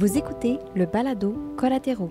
Vous 0.00 0.16
écoutez 0.16 0.58
le 0.74 0.86
balado 0.86 1.36
Collatéraux. 1.58 2.10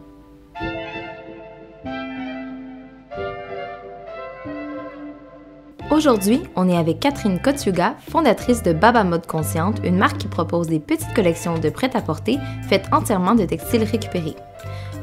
Aujourd'hui, 5.89 6.43
on 6.55 6.69
est 6.69 6.77
avec 6.77 6.99
Catherine 6.99 7.41
Kotsuga, 7.41 7.95
fondatrice 8.07 8.61
de 8.61 8.73
Baba 8.73 9.03
Mode 9.03 9.25
Consciente, 9.25 9.79
une 9.83 9.97
marque 9.97 10.19
qui 10.19 10.27
propose 10.27 10.67
des 10.67 10.79
petites 10.79 11.15
collections 11.15 11.57
de 11.57 11.69
prêt-à-porter 11.71 12.37
faites 12.67 12.85
entièrement 12.91 13.33
de 13.33 13.45
textiles 13.45 13.85
récupérés. 13.85 14.35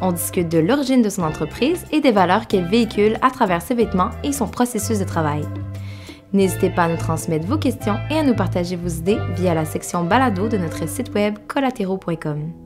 On 0.01 0.13
discute 0.13 0.49
de 0.49 0.59
l'origine 0.59 1.03
de 1.03 1.09
son 1.09 1.25
entreprise 1.25 1.85
et 1.91 2.01
des 2.01 2.13
valeurs 2.13 2.47
qu'elle 2.47 2.67
véhicule 2.67 3.19
à 3.21 3.33
travers 3.33 3.63
ses 3.63 3.75
vêtements 3.75 4.11
et 4.23 4.31
son 4.31 4.47
processus 4.47 5.01
de 5.01 5.05
travail. 5.05 5.43
N'hésitez 6.33 6.71
pas 6.71 6.85
à 6.85 6.89
nous 6.89 6.99
transmettre 6.99 7.49
vos 7.49 7.59
questions 7.59 7.97
et 8.13 8.19
à 8.19 8.23
nous 8.23 8.37
partager 8.37 8.77
vos 8.77 8.87
idées 8.87 9.19
via 9.35 9.55
la 9.55 9.65
section 9.65 10.05
balado 10.05 10.47
de 10.47 10.57
notre 10.57 10.89
site 10.89 11.13
web 11.17 11.37
collatéraux.com. 11.49 12.66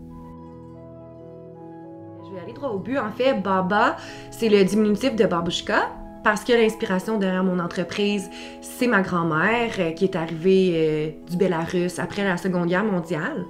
Au 2.63 2.79
but. 2.79 2.99
En 2.99 3.11
fait, 3.11 3.35
Baba, 3.35 3.97
c'est 4.31 4.49
le 4.49 4.65
diminutif 4.65 5.17
de 5.17 5.25
babushka 5.25 5.89
parce 6.23 6.45
que 6.45 6.53
l'inspiration 6.53 7.19
derrière 7.19 7.45
mon 7.45 7.59
entreprise, 7.59 8.29
c'est 8.61 8.87
ma 8.87 9.01
grand-mère 9.01 9.73
euh, 9.79 9.93
qui 9.93 10.05
est 10.05 10.17
arrivée 10.17 10.73
euh, 10.75 11.31
du 11.31 11.37
Bélarus 11.37 11.99
après 11.99 12.25
la 12.25 12.37
Seconde 12.37 12.69
Guerre 12.69 12.85
mondiale. 12.85 13.47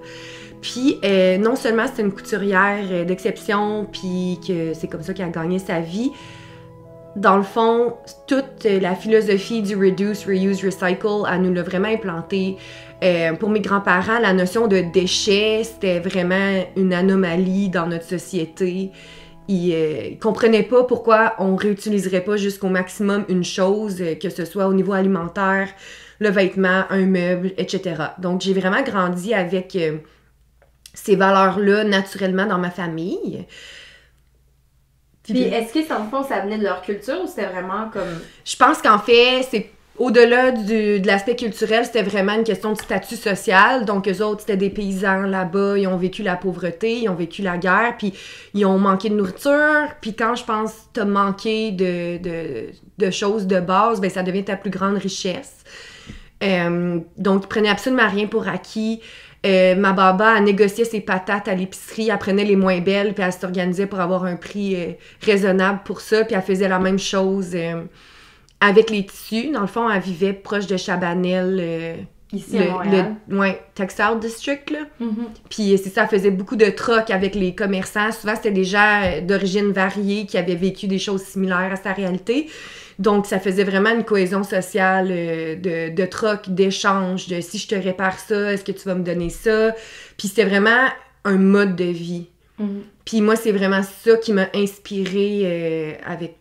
Puis 0.62 0.98
euh, 1.04 1.38
non 1.38 1.56
seulement 1.56 1.86
c'est 1.92 2.02
une 2.02 2.12
couturière 2.12 3.04
d'exception, 3.06 3.88
puis 3.90 4.38
que 4.46 4.74
c'est 4.74 4.88
comme 4.88 5.02
ça 5.02 5.14
qu'elle 5.14 5.26
a 5.26 5.30
gagné 5.30 5.58
sa 5.58 5.80
vie, 5.80 6.12
dans 7.16 7.36
le 7.36 7.42
fond, 7.42 7.94
toute 8.26 8.64
la 8.64 8.94
philosophie 8.94 9.62
du 9.62 9.76
reduce, 9.76 10.24
reuse, 10.26 10.64
recycle, 10.64 11.24
elle 11.30 11.42
nous 11.42 11.52
l'a 11.52 11.62
vraiment 11.62 11.88
implanté. 11.88 12.56
Euh, 13.02 13.32
pour 13.34 13.50
mes 13.50 13.60
grands-parents, 13.60 14.18
la 14.20 14.32
notion 14.32 14.68
de 14.68 14.80
déchets, 14.92 15.62
c'était 15.64 16.00
vraiment 16.00 16.62
une 16.76 16.92
anomalie 16.92 17.68
dans 17.68 17.86
notre 17.86 18.04
société. 18.04 18.92
Ils, 19.50 19.74
euh, 19.74 20.14
comprenaient 20.20 20.62
pas 20.62 20.84
pourquoi 20.84 21.34
on 21.40 21.56
réutiliserait 21.56 22.20
pas 22.20 22.36
jusqu'au 22.36 22.68
maximum 22.68 23.24
une 23.28 23.42
chose, 23.42 24.00
euh, 24.00 24.14
que 24.14 24.30
ce 24.30 24.44
soit 24.44 24.68
au 24.68 24.74
niveau 24.74 24.92
alimentaire, 24.92 25.68
le 26.20 26.28
vêtement, 26.28 26.84
un 26.88 27.06
meuble, 27.06 27.52
etc. 27.56 27.96
Donc 28.18 28.42
j'ai 28.42 28.52
vraiment 28.52 28.82
grandi 28.82 29.34
avec 29.34 29.74
euh, 29.74 29.98
ces 30.94 31.16
valeurs-là 31.16 31.82
naturellement 31.82 32.46
dans 32.46 32.58
ma 32.58 32.70
famille. 32.70 33.44
Puis 35.32 35.42
est-ce 35.54 35.72
que, 35.72 35.88
dans 35.88 36.04
le 36.04 36.10
fond, 36.10 36.22
ça 36.22 36.40
venait 36.40 36.58
de 36.58 36.64
leur 36.64 36.82
culture 36.82 37.20
ou 37.22 37.26
c'était 37.26 37.46
vraiment 37.46 37.88
comme. 37.92 38.20
Je 38.44 38.56
pense 38.56 38.80
qu'en 38.82 38.98
fait, 38.98 39.46
c'est 39.50 39.70
au-delà 39.98 40.50
du- 40.52 40.98
de 41.00 41.06
l'aspect 41.06 41.36
culturel, 41.36 41.84
c'était 41.84 42.02
vraiment 42.02 42.32
une 42.32 42.44
question 42.44 42.72
de 42.72 42.78
statut 42.78 43.16
social. 43.16 43.84
Donc, 43.84 44.08
eux 44.08 44.22
autres, 44.24 44.40
c'était 44.40 44.56
des 44.56 44.70
paysans 44.70 45.22
là-bas, 45.22 45.76
ils 45.76 45.86
ont 45.88 45.98
vécu 45.98 46.22
la 46.22 46.36
pauvreté, 46.36 47.00
ils 47.00 47.08
ont 47.10 47.14
vécu 47.14 47.42
la 47.42 47.58
guerre, 47.58 47.94
puis 47.98 48.14
ils 48.54 48.64
ont 48.64 48.78
manqué 48.78 49.10
de 49.10 49.14
nourriture. 49.16 49.88
Puis 50.00 50.14
quand 50.14 50.34
je 50.36 50.44
pense 50.44 50.72
que 50.72 50.78
t'as 50.94 51.04
manqué 51.04 51.72
de, 51.72 52.16
de, 52.16 52.66
de 52.96 53.10
choses 53.10 53.46
de 53.46 53.60
base, 53.60 54.00
ben 54.00 54.08
ça 54.08 54.22
devient 54.22 54.44
ta 54.44 54.56
plus 54.56 54.70
grande 54.70 54.96
richesse. 54.96 55.56
Euh, 56.42 56.98
donc, 57.18 57.42
ils 57.44 57.48
prenaient 57.48 57.68
absolument 57.68 58.08
rien 58.08 58.26
pour 58.26 58.48
acquis. 58.48 59.02
Euh, 59.46 59.74
ma 59.74 59.92
baba, 59.92 60.34
elle 60.36 60.44
négociait 60.44 60.84
ses 60.84 61.00
patates 61.00 61.48
à 61.48 61.54
l'épicerie, 61.54 62.10
elle 62.10 62.18
prenait 62.18 62.44
les 62.44 62.56
moins 62.56 62.80
belles, 62.80 63.14
puis 63.14 63.24
elle 63.24 63.32
s'organisait 63.32 63.86
pour 63.86 64.00
avoir 64.00 64.24
un 64.24 64.36
prix 64.36 64.76
euh, 64.76 64.92
raisonnable 65.22 65.80
pour 65.84 66.02
ça, 66.02 66.24
puis 66.24 66.34
elle 66.34 66.42
faisait 66.42 66.68
la 66.68 66.78
même 66.78 66.98
chose 66.98 67.52
euh, 67.54 67.82
avec 68.60 68.90
les 68.90 69.06
tissus. 69.06 69.50
Dans 69.50 69.62
le 69.62 69.66
fond, 69.66 69.88
elle 69.88 70.02
vivait 70.02 70.34
proche 70.34 70.66
de 70.66 70.76
Chabanel, 70.76 71.96
Ici 72.32 72.58
le, 72.58 72.64
à 72.64 72.70
Montréal. 72.72 73.16
le- 73.28 73.38
ouais, 73.38 73.60
Textile 73.74 74.18
District, 74.20 74.70
là. 74.70 74.80
Mhm. 75.00 75.16
Puis 75.48 75.78
c'est 75.82 75.90
ça, 75.90 76.02
elle 76.02 76.08
faisait 76.18 76.30
beaucoup 76.30 76.56
de 76.56 76.66
trocs 76.66 77.10
avec 77.10 77.34
les 77.34 77.54
commerçants. 77.54 78.12
Souvent, 78.12 78.36
c'était 78.36 78.50
des 78.52 78.64
gens 78.64 79.00
d'origine 79.22 79.72
variée 79.72 80.26
qui 80.26 80.36
avaient 80.38 80.54
vécu 80.54 80.86
des 80.86 80.98
choses 80.98 81.22
similaires 81.22 81.70
à 81.72 81.76
sa 81.76 81.92
réalité. 81.92 82.48
Donc, 83.00 83.26
ça 83.26 83.40
faisait 83.40 83.64
vraiment 83.64 83.90
une 83.90 84.04
cohésion 84.04 84.44
sociale 84.44 85.08
euh, 85.10 85.56
de, 85.56 85.92
de 85.94 86.06
troc, 86.06 86.48
d'échange, 86.50 87.26
de 87.26 87.40
si 87.40 87.58
je 87.58 87.66
te 87.66 87.74
répare 87.74 88.18
ça, 88.18 88.52
est-ce 88.52 88.62
que 88.64 88.72
tu 88.72 88.84
vas 88.86 88.94
me 88.94 89.02
donner 89.02 89.30
ça? 89.30 89.74
Puis 90.18 90.28
c'était 90.28 90.44
vraiment 90.44 90.86
un 91.24 91.36
mode 91.38 91.74
de 91.76 91.84
vie. 91.84 92.28
Mhm. 92.58 92.82
Puis 93.04 93.22
moi, 93.22 93.34
c'est 93.36 93.52
vraiment 93.52 93.82
ça 93.82 94.16
qui 94.18 94.32
m'a 94.32 94.46
inspirée 94.54 95.40
euh, 95.44 95.92
avec 96.06 96.36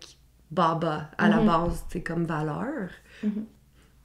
Baba 0.51 1.09
à 1.17 1.29
la 1.29 1.37
Mhm. 1.37 1.45
base, 1.47 1.85
c'est 1.91 2.01
comme 2.01 2.25
valeur. 2.25 2.89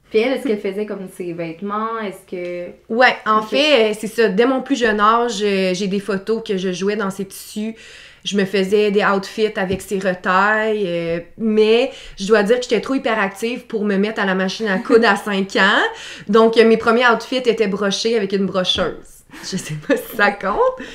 Puis 0.09 0.19
elle, 0.19 0.33
est-ce 0.33 0.47
qu'elle 0.47 0.59
faisait 0.59 0.85
comme 0.85 1.07
ses 1.13 1.33
vêtements? 1.33 1.99
Est-ce 1.99 2.25
que. 2.29 2.71
Ouais, 2.93 3.15
en 3.25 3.41
fait, 3.41 3.91
euh, 3.91 3.95
c'est 3.99 4.07
ça. 4.07 4.29
Dès 4.29 4.45
mon 4.45 4.61
plus 4.61 4.75
jeune 4.79 4.99
âge, 4.99 5.41
euh, 5.43 5.73
j'ai 5.73 5.87
des 5.87 5.99
photos 5.99 6.41
que 6.47 6.57
je 6.57 6.71
jouais 6.71 6.95
dans 6.95 7.09
ces 7.09 7.25
tissus. 7.25 7.75
Je 8.25 8.35
me 8.35 8.43
faisais 8.43 8.91
des 8.91 9.03
outfits 9.05 9.53
avec 9.55 9.81
ces 9.81 9.99
retailles, 9.99 10.83
euh, 10.85 11.19
mais 11.37 11.91
je 12.19 12.27
dois 12.27 12.43
dire 12.43 12.57
que 12.57 12.63
j'étais 12.63 12.81
trop 12.81 12.95
hyperactive 12.95 13.65
pour 13.67 13.85
me 13.85 13.95
mettre 13.95 14.19
à 14.21 14.25
la 14.25 14.35
machine 14.35 14.67
à 14.67 14.79
coudre 14.79 15.07
à 15.07 15.15
5 15.15 15.55
ans. 15.55 15.83
Donc, 16.27 16.57
euh, 16.57 16.65
mes 16.67 16.75
premiers 16.77 17.07
outfits 17.07 17.37
étaient 17.37 17.67
brochés 17.67 18.17
avec 18.17 18.33
une 18.33 18.45
brocheuse. 18.47 18.95
Je 19.43 19.57
sais 19.57 19.75
pas 19.87 19.95
si 19.95 20.15
ça 20.17 20.31
compte. 20.31 20.85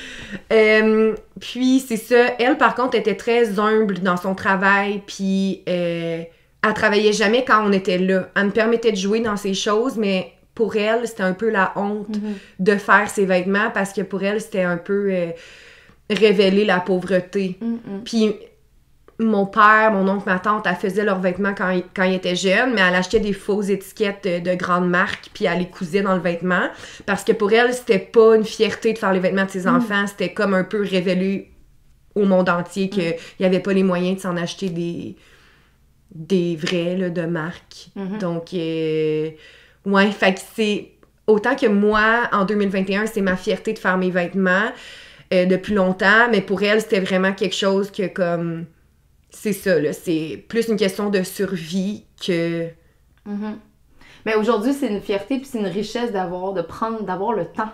Euh, 0.51 1.15
puis, 1.39 1.79
c'est 1.87 1.97
ça. 1.97 2.33
Elle, 2.39 2.57
par 2.57 2.75
contre, 2.75 2.95
était 2.97 3.15
très 3.15 3.59
humble 3.59 3.99
dans 3.99 4.17
son 4.17 4.35
travail, 4.35 5.01
puis 5.05 5.63
euh, 5.69 6.23
elle 6.63 6.73
travaillait 6.73 7.13
jamais 7.13 7.43
quand 7.45 7.63
on 7.67 7.71
était 7.71 7.97
là. 7.97 8.29
Elle 8.35 8.45
me 8.45 8.51
permettait 8.51 8.91
de 8.91 8.97
jouer 8.97 9.19
dans 9.19 9.37
ces 9.37 9.53
choses, 9.53 9.95
mais 9.97 10.31
pour 10.55 10.75
elle, 10.75 11.07
c'était 11.07 11.23
un 11.23 11.33
peu 11.33 11.49
la 11.49 11.71
honte 11.75 12.09
Mhm. 12.09 12.33
de 12.59 12.75
faire 12.75 13.09
ses 13.09 13.25
vêtements 13.25 13.69
parce 13.73 13.93
que 13.93 14.01
pour 14.01 14.21
elle, 14.23 14.41
c'était 14.41 14.63
un 14.63 14.77
peu 14.77 15.07
euh, 15.11 15.27
révéler 16.13 16.65
la 16.65 16.79
pauvreté. 16.79 17.57
Mhm. 17.61 18.03
Puis 18.05 18.35
mon 19.19 19.45
père, 19.45 19.91
mon 19.91 20.07
oncle, 20.09 20.23
ma 20.27 20.39
tante, 20.39 20.65
elle 20.67 20.75
faisait 20.75 21.03
leurs 21.03 21.19
vêtements 21.19 21.53
quand, 21.55 21.69
ils- 21.69 21.83
quand 21.95 22.03
ils 22.03 22.15
étaient 22.15 22.35
jeunes, 22.35 22.73
mais 22.73 22.81
elle 22.81 22.95
achetait 22.95 23.19
des 23.19 23.33
fausses 23.33 23.69
étiquettes 23.69 24.23
de, 24.23 24.49
de 24.51 24.55
grandes 24.55 24.89
marques, 24.89 25.29
puis 25.31 25.45
elle 25.45 25.59
les 25.59 25.67
cousait 25.69 26.01
dans 26.01 26.15
le 26.15 26.21
vêtement. 26.21 26.67
Parce 27.05 27.23
que 27.23 27.31
pour 27.31 27.51
elle, 27.53 27.71
c'était 27.73 27.99
pas 27.99 28.35
une 28.35 28.43
fierté 28.45 28.93
de 28.93 28.97
faire 28.97 29.13
les 29.13 29.19
vêtements 29.19 29.45
de 29.45 29.51
ses 29.51 29.67
enfants, 29.67 30.07
c'était 30.07 30.33
comme 30.33 30.55
un 30.55 30.63
peu 30.63 30.81
révéler 30.81 31.51
au 32.15 32.25
monde 32.25 32.49
entier 32.49 32.89
qu'il 32.89 33.13
n'y 33.39 33.45
avait 33.45 33.59
pas 33.59 33.73
les 33.73 33.83
moyens 33.83 34.17
de 34.17 34.21
s'en 34.21 34.35
acheter 34.37 34.69
des, 34.69 35.15
des 36.13 36.55
vrais 36.55 36.97
là, 36.97 37.09
de 37.11 37.21
marque. 37.21 37.89
Mhm. 37.95 38.17
Donc, 38.17 38.53
euh, 38.55 39.29
ouais, 39.85 40.11
fait 40.11 40.33
que 40.33 40.39
c'est. 40.55 40.87
Autant 41.27 41.55
que 41.55 41.67
moi, 41.67 42.23
en 42.33 42.43
2021, 42.45 43.05
c'est 43.05 43.21
ma 43.21 43.37
fierté 43.37 43.71
de 43.73 43.79
faire 43.79 43.97
mes 43.97 44.09
vêtements 44.09 44.71
euh, 45.33 45.45
depuis 45.45 45.73
longtemps, 45.73 46.29
mais 46.29 46.41
pour 46.41 46.61
elle, 46.63 46.81
c'était 46.81 46.99
vraiment 46.99 47.33
quelque 47.33 47.55
chose 47.55 47.91
que, 47.91 48.07
comme. 48.07 48.65
C'est 49.29 49.53
ça, 49.53 49.79
là. 49.79 49.93
C'est 49.93 50.43
plus 50.49 50.67
une 50.67 50.75
question 50.75 51.09
de 51.09 51.23
survie 51.23 52.05
que. 52.25 52.67
Mhm. 53.25 53.57
Mais 54.25 54.35
aujourd'hui, 54.35 54.73
c'est 54.73 54.87
une 54.87 55.01
fierté 55.01 55.37
puis 55.37 55.45
c'est 55.45 55.59
une 55.59 55.67
richesse 55.67 56.11
d'avoir 56.11 56.53
de 56.53 56.61
prendre 56.61 57.03
d'avoir 57.03 57.33
le 57.33 57.45
temps 57.45 57.71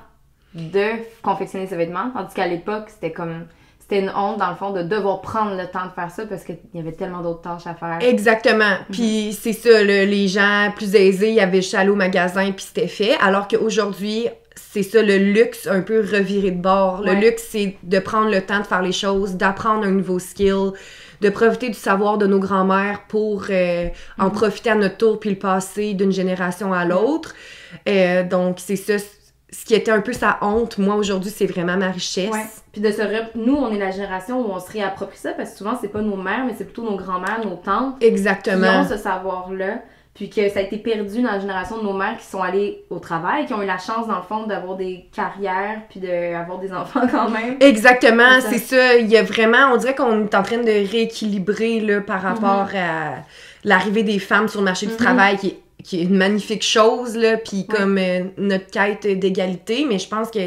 de 0.54 0.92
confectionner 1.22 1.68
ses 1.68 1.76
vêtements. 1.76 2.12
Tandis 2.14 2.34
qu'à 2.34 2.48
l'époque, 2.48 2.86
c'était 2.88 3.12
comme 3.12 3.46
c'était 3.80 4.02
une 4.02 4.10
honte 4.10 4.38
dans 4.38 4.50
le 4.50 4.56
fond 4.56 4.72
de 4.72 4.82
devoir 4.82 5.22
prendre 5.22 5.56
le 5.56 5.66
temps 5.68 5.86
de 5.86 5.92
faire 5.92 6.12
ça 6.12 6.26
parce 6.26 6.44
qu'il 6.44 6.58
y 6.74 6.80
avait 6.80 6.92
tellement 6.92 7.22
d'autres 7.22 7.42
tâches 7.42 7.68
à 7.68 7.74
faire. 7.74 8.00
Exactement. 8.02 8.76
Puis 8.92 9.38
c'est 9.40 9.54
ça, 9.54 9.82
là, 9.84 10.04
les 10.04 10.28
gens 10.28 10.72
plus 10.76 10.94
aisés, 10.94 11.30
il 11.30 11.36
y 11.36 11.40
avait 11.40 11.62
juste 11.62 11.74
à 11.74 11.80
aller 11.80 11.90
au 11.90 11.96
magasin, 11.96 12.52
puis 12.52 12.66
c'était 12.66 12.88
fait. 12.88 13.16
Alors 13.22 13.48
qu'aujourd'hui, 13.48 14.28
c'est 14.58 14.84
ça, 14.84 15.02
le 15.02 15.18
luxe 15.18 15.68
un 15.68 15.82
peu 15.82 16.00
reviré 16.02 16.52
de 16.52 16.62
bord. 16.62 17.02
Le 17.02 17.12
Ouais. 17.12 17.22
luxe, 17.22 17.46
c'est 17.50 17.78
de 17.84 18.00
prendre 18.00 18.30
le 18.30 18.42
temps 18.42 18.60
de 18.60 18.66
faire 18.66 18.82
les 18.82 18.92
choses, 18.92 19.36
d'apprendre 19.36 19.86
un 19.86 19.92
nouveau 19.92 20.20
skill, 20.20 20.72
de 21.22 21.30
profiter 21.30 21.68
du 21.70 21.74
savoir 21.78 22.18
de 22.18 22.28
nos 22.28 22.40
grands-mères 22.40 23.02
pour 23.08 23.46
euh, 23.50 23.88
en 24.20 24.30
profiter 24.30 24.70
à 24.72 24.76
notre 24.76 24.98
tour, 24.98 25.20
puis 25.20 25.30
le 25.32 25.36
passer 25.38 25.94
d'une 25.94 26.12
génération 26.12 26.74
à 26.74 26.86
l'autre. 26.86 27.34
Euh, 27.88 28.24
donc, 28.24 28.58
c'est 28.60 28.76
ça. 28.76 28.94
Ce 29.50 29.64
qui 29.64 29.76
était 29.76 29.92
un 29.92 30.02
peu 30.02 30.12
sa 30.12 30.38
honte, 30.42 30.78
moi, 30.78 30.96
aujourd'hui, 30.96 31.32
c'est 31.34 31.46
vraiment 31.46 31.78
ma 31.78 31.90
richesse. 31.90 32.30
Ouais. 32.32 32.46
Puis 32.74 32.82
de 32.82 32.92
se 32.92 33.02
rep- 33.02 33.32
nous, 33.36 33.56
on 33.56 33.74
est 33.74 33.80
la 33.80 33.92
génération 33.92 34.42
où 34.42 34.52
on 34.52 34.60
se 34.60 34.70
réapproprie 34.72 35.18
ça 35.18 35.32
parce 35.32 35.52
que 35.52 35.58
souvent, 35.58 35.78
c'est 35.80 35.88
pas 35.88 36.02
nos 36.02 36.18
mères, 36.18 36.44
mais 36.46 36.54
c'est 36.58 36.66
plutôt 36.66 36.84
nos 36.84 36.98
grands-mères, 36.98 37.40
nos 37.46 37.56
tantes 37.56 37.98
qui 38.00 38.06
Exactement. 38.08 38.82
ont 38.82 38.88
ce 38.88 38.98
savoir-là. 38.98 39.80
Puis 40.18 40.30
que 40.32 40.50
ça 40.50 40.60
a 40.60 40.64
été 40.64 40.78
perdu 40.78 41.22
dans 41.22 41.32
la 41.32 41.40
génération 41.40 41.78
de 41.78 41.84
nos 41.84 41.94
mères 41.94 42.18
qui 42.18 42.26
sont 42.26 42.42
allées 42.42 42.84
au 42.90 42.98
travail, 43.00 43.46
qui 43.46 43.54
ont 43.54 43.62
eu 43.62 43.68
la 43.68 43.78
chance, 43.78 44.08
dans 44.08 44.18
le 44.18 44.24
fond, 44.28 44.48
d'avoir 44.48 44.76
des 44.76 45.06
carrières 45.16 45.82
puis 45.90 46.00
d'avoir 46.00 46.58
des 46.58 46.74
enfants 46.74 47.08
quand 47.10 47.30
même. 47.30 47.58
Exactement, 47.62 48.42
C'est 48.42 48.58
ça. 48.58 48.96
Il 48.96 49.08
y 49.08 49.16
a 49.16 49.22
vraiment, 49.24 49.72
on 49.74 49.78
dirait 49.78 49.94
qu'on 49.96 50.26
est 50.26 50.34
en 50.36 50.42
train 50.44 50.58
de 50.58 50.92
rééquilibrer 50.92 51.80
là, 51.82 52.02
par 52.02 52.22
rapport 52.24 52.68
à 52.76 53.16
l'arrivée 53.64 54.04
des 54.04 54.20
femmes 54.20 54.48
sur 54.48 54.60
le 54.60 54.66
marché 54.66 54.88
Mhm. 54.88 54.92
du 54.94 54.98
travail, 54.98 55.38
qui 55.38 55.48
est, 55.48 55.60
qui 55.84 56.00
est 56.02 56.04
une 56.04 56.18
magnifique 56.18 56.64
chose, 56.64 57.16
là, 57.16 57.38
puis 57.38 57.66
Ouais. 57.70 57.76
comme 57.78 57.98
euh, 57.98 58.24
notre 58.38 58.68
quête 58.72 59.06
d'égalité, 59.20 59.86
mais 59.88 60.00
je 60.00 60.10
pense 60.10 60.32
que 60.32 60.40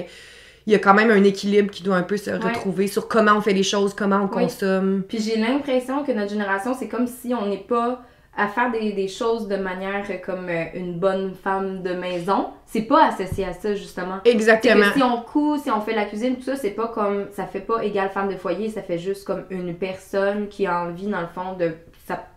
il 0.66 0.72
y 0.74 0.76
a 0.76 0.78
quand 0.78 0.94
même 0.94 1.10
un 1.10 1.24
équilibre 1.24 1.70
qui 1.70 1.82
doit 1.82 1.96
un 1.96 2.02
peu 2.02 2.16
se 2.16 2.30
Ouais. 2.30 2.36
retrouver 2.38 2.86
sur 2.86 3.08
comment 3.08 3.32
on 3.36 3.40
fait 3.40 3.52
les 3.54 3.62
choses, 3.62 3.94
comment 3.94 4.28
on 4.30 4.36
Oui. 4.36 4.42
consomme. 4.44 5.02
Puis 5.08 5.18
j'ai 5.20 5.36
l'impression 5.40 6.04
que 6.04 6.12
notre 6.12 6.30
génération, 6.30 6.74
c'est 6.78 6.88
comme 6.88 7.06
si 7.06 7.32
on 7.34 7.46
n'est 7.46 7.56
pas 7.56 8.02
à 8.40 8.48
faire 8.48 8.70
des, 8.72 8.92
des 8.92 9.08
choses 9.08 9.48
de 9.48 9.56
manière 9.56 10.04
euh, 10.08 10.14
comme 10.24 10.48
euh, 10.48 10.64
une 10.74 10.94
bonne 10.98 11.34
femme 11.34 11.82
de 11.82 11.92
maison, 11.92 12.46
c'est 12.64 12.82
pas 12.82 13.08
associé 13.08 13.44
à 13.44 13.52
ça, 13.52 13.74
justement. 13.74 14.18
Exactement. 14.24 14.86
que 14.88 14.94
si 14.94 15.02
on 15.02 15.18
coud, 15.20 15.60
si 15.60 15.70
on 15.70 15.80
fait 15.80 15.94
la 15.94 16.04
cuisine, 16.06 16.36
tout 16.36 16.44
ça, 16.44 16.56
c'est 16.56 16.70
pas 16.70 16.88
comme. 16.88 17.26
Ça 17.32 17.44
fait 17.46 17.60
pas 17.60 17.84
égale 17.84 18.10
femme 18.10 18.28
de 18.28 18.36
foyer, 18.36 18.70
ça 18.70 18.80
fait 18.82 18.98
juste 18.98 19.24
comme 19.26 19.44
une 19.50 19.74
personne 19.74 20.48
qui 20.48 20.66
a 20.66 20.84
envie, 20.84 21.06
dans 21.06 21.20
le 21.20 21.26
fond, 21.26 21.52
de, 21.58 21.72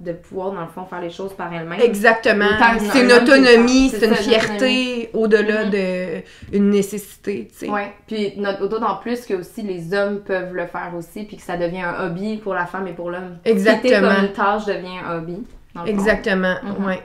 de 0.01 0.11
pouvoir, 0.11 0.51
dans 0.51 0.61
le 0.61 0.67
fond, 0.67 0.85
faire 0.85 1.01
les 1.01 1.09
choses 1.09 1.33
par 1.33 1.51
elle-même. 1.53 1.79
Exactement. 1.79 2.45
C'est 2.91 3.03
une 3.03 3.11
autonomie, 3.13 3.89
c'est 3.89 4.05
une 4.05 4.15
ça, 4.15 4.21
fierté 4.21 5.09
au-delà 5.13 5.65
Mhm. 5.65 5.69
de 5.71 6.57
une 6.57 6.69
nécessité, 6.69 7.47
tu 7.51 7.65
sais. 7.65 7.69
Ouais, 7.71 7.91
puis 8.07 8.33
d'autant 8.59 8.95
plus 8.97 9.25
que 9.25 9.35
aussi 9.35 9.61
les 9.61 9.94
hommes 9.94 10.19
peuvent 10.19 10.53
le 10.53 10.65
faire 10.67 10.91
aussi, 10.97 11.23
puis 11.23 11.38
que 11.38 11.44
ça 11.44 11.57
devient 11.57 11.81
un 11.81 12.05
hobby 12.05 12.38
pour 12.38 12.53
la 12.53 12.65
femme 12.65 12.88
et 12.88 12.94
pour 12.94 13.09
l'homme. 13.09 13.38
Exactement. 13.45 14.13
Comme 14.15 14.25
une 14.25 14.33
tâche 14.33 14.65
devient 14.65 14.97
un 15.07 15.17
hobby. 15.17 15.38
Dans 15.75 15.84
le 15.84 15.88
fond. 15.88 15.94
Exactement, 15.94 16.56
Mhm. 16.64 16.86
ouais. 16.86 17.02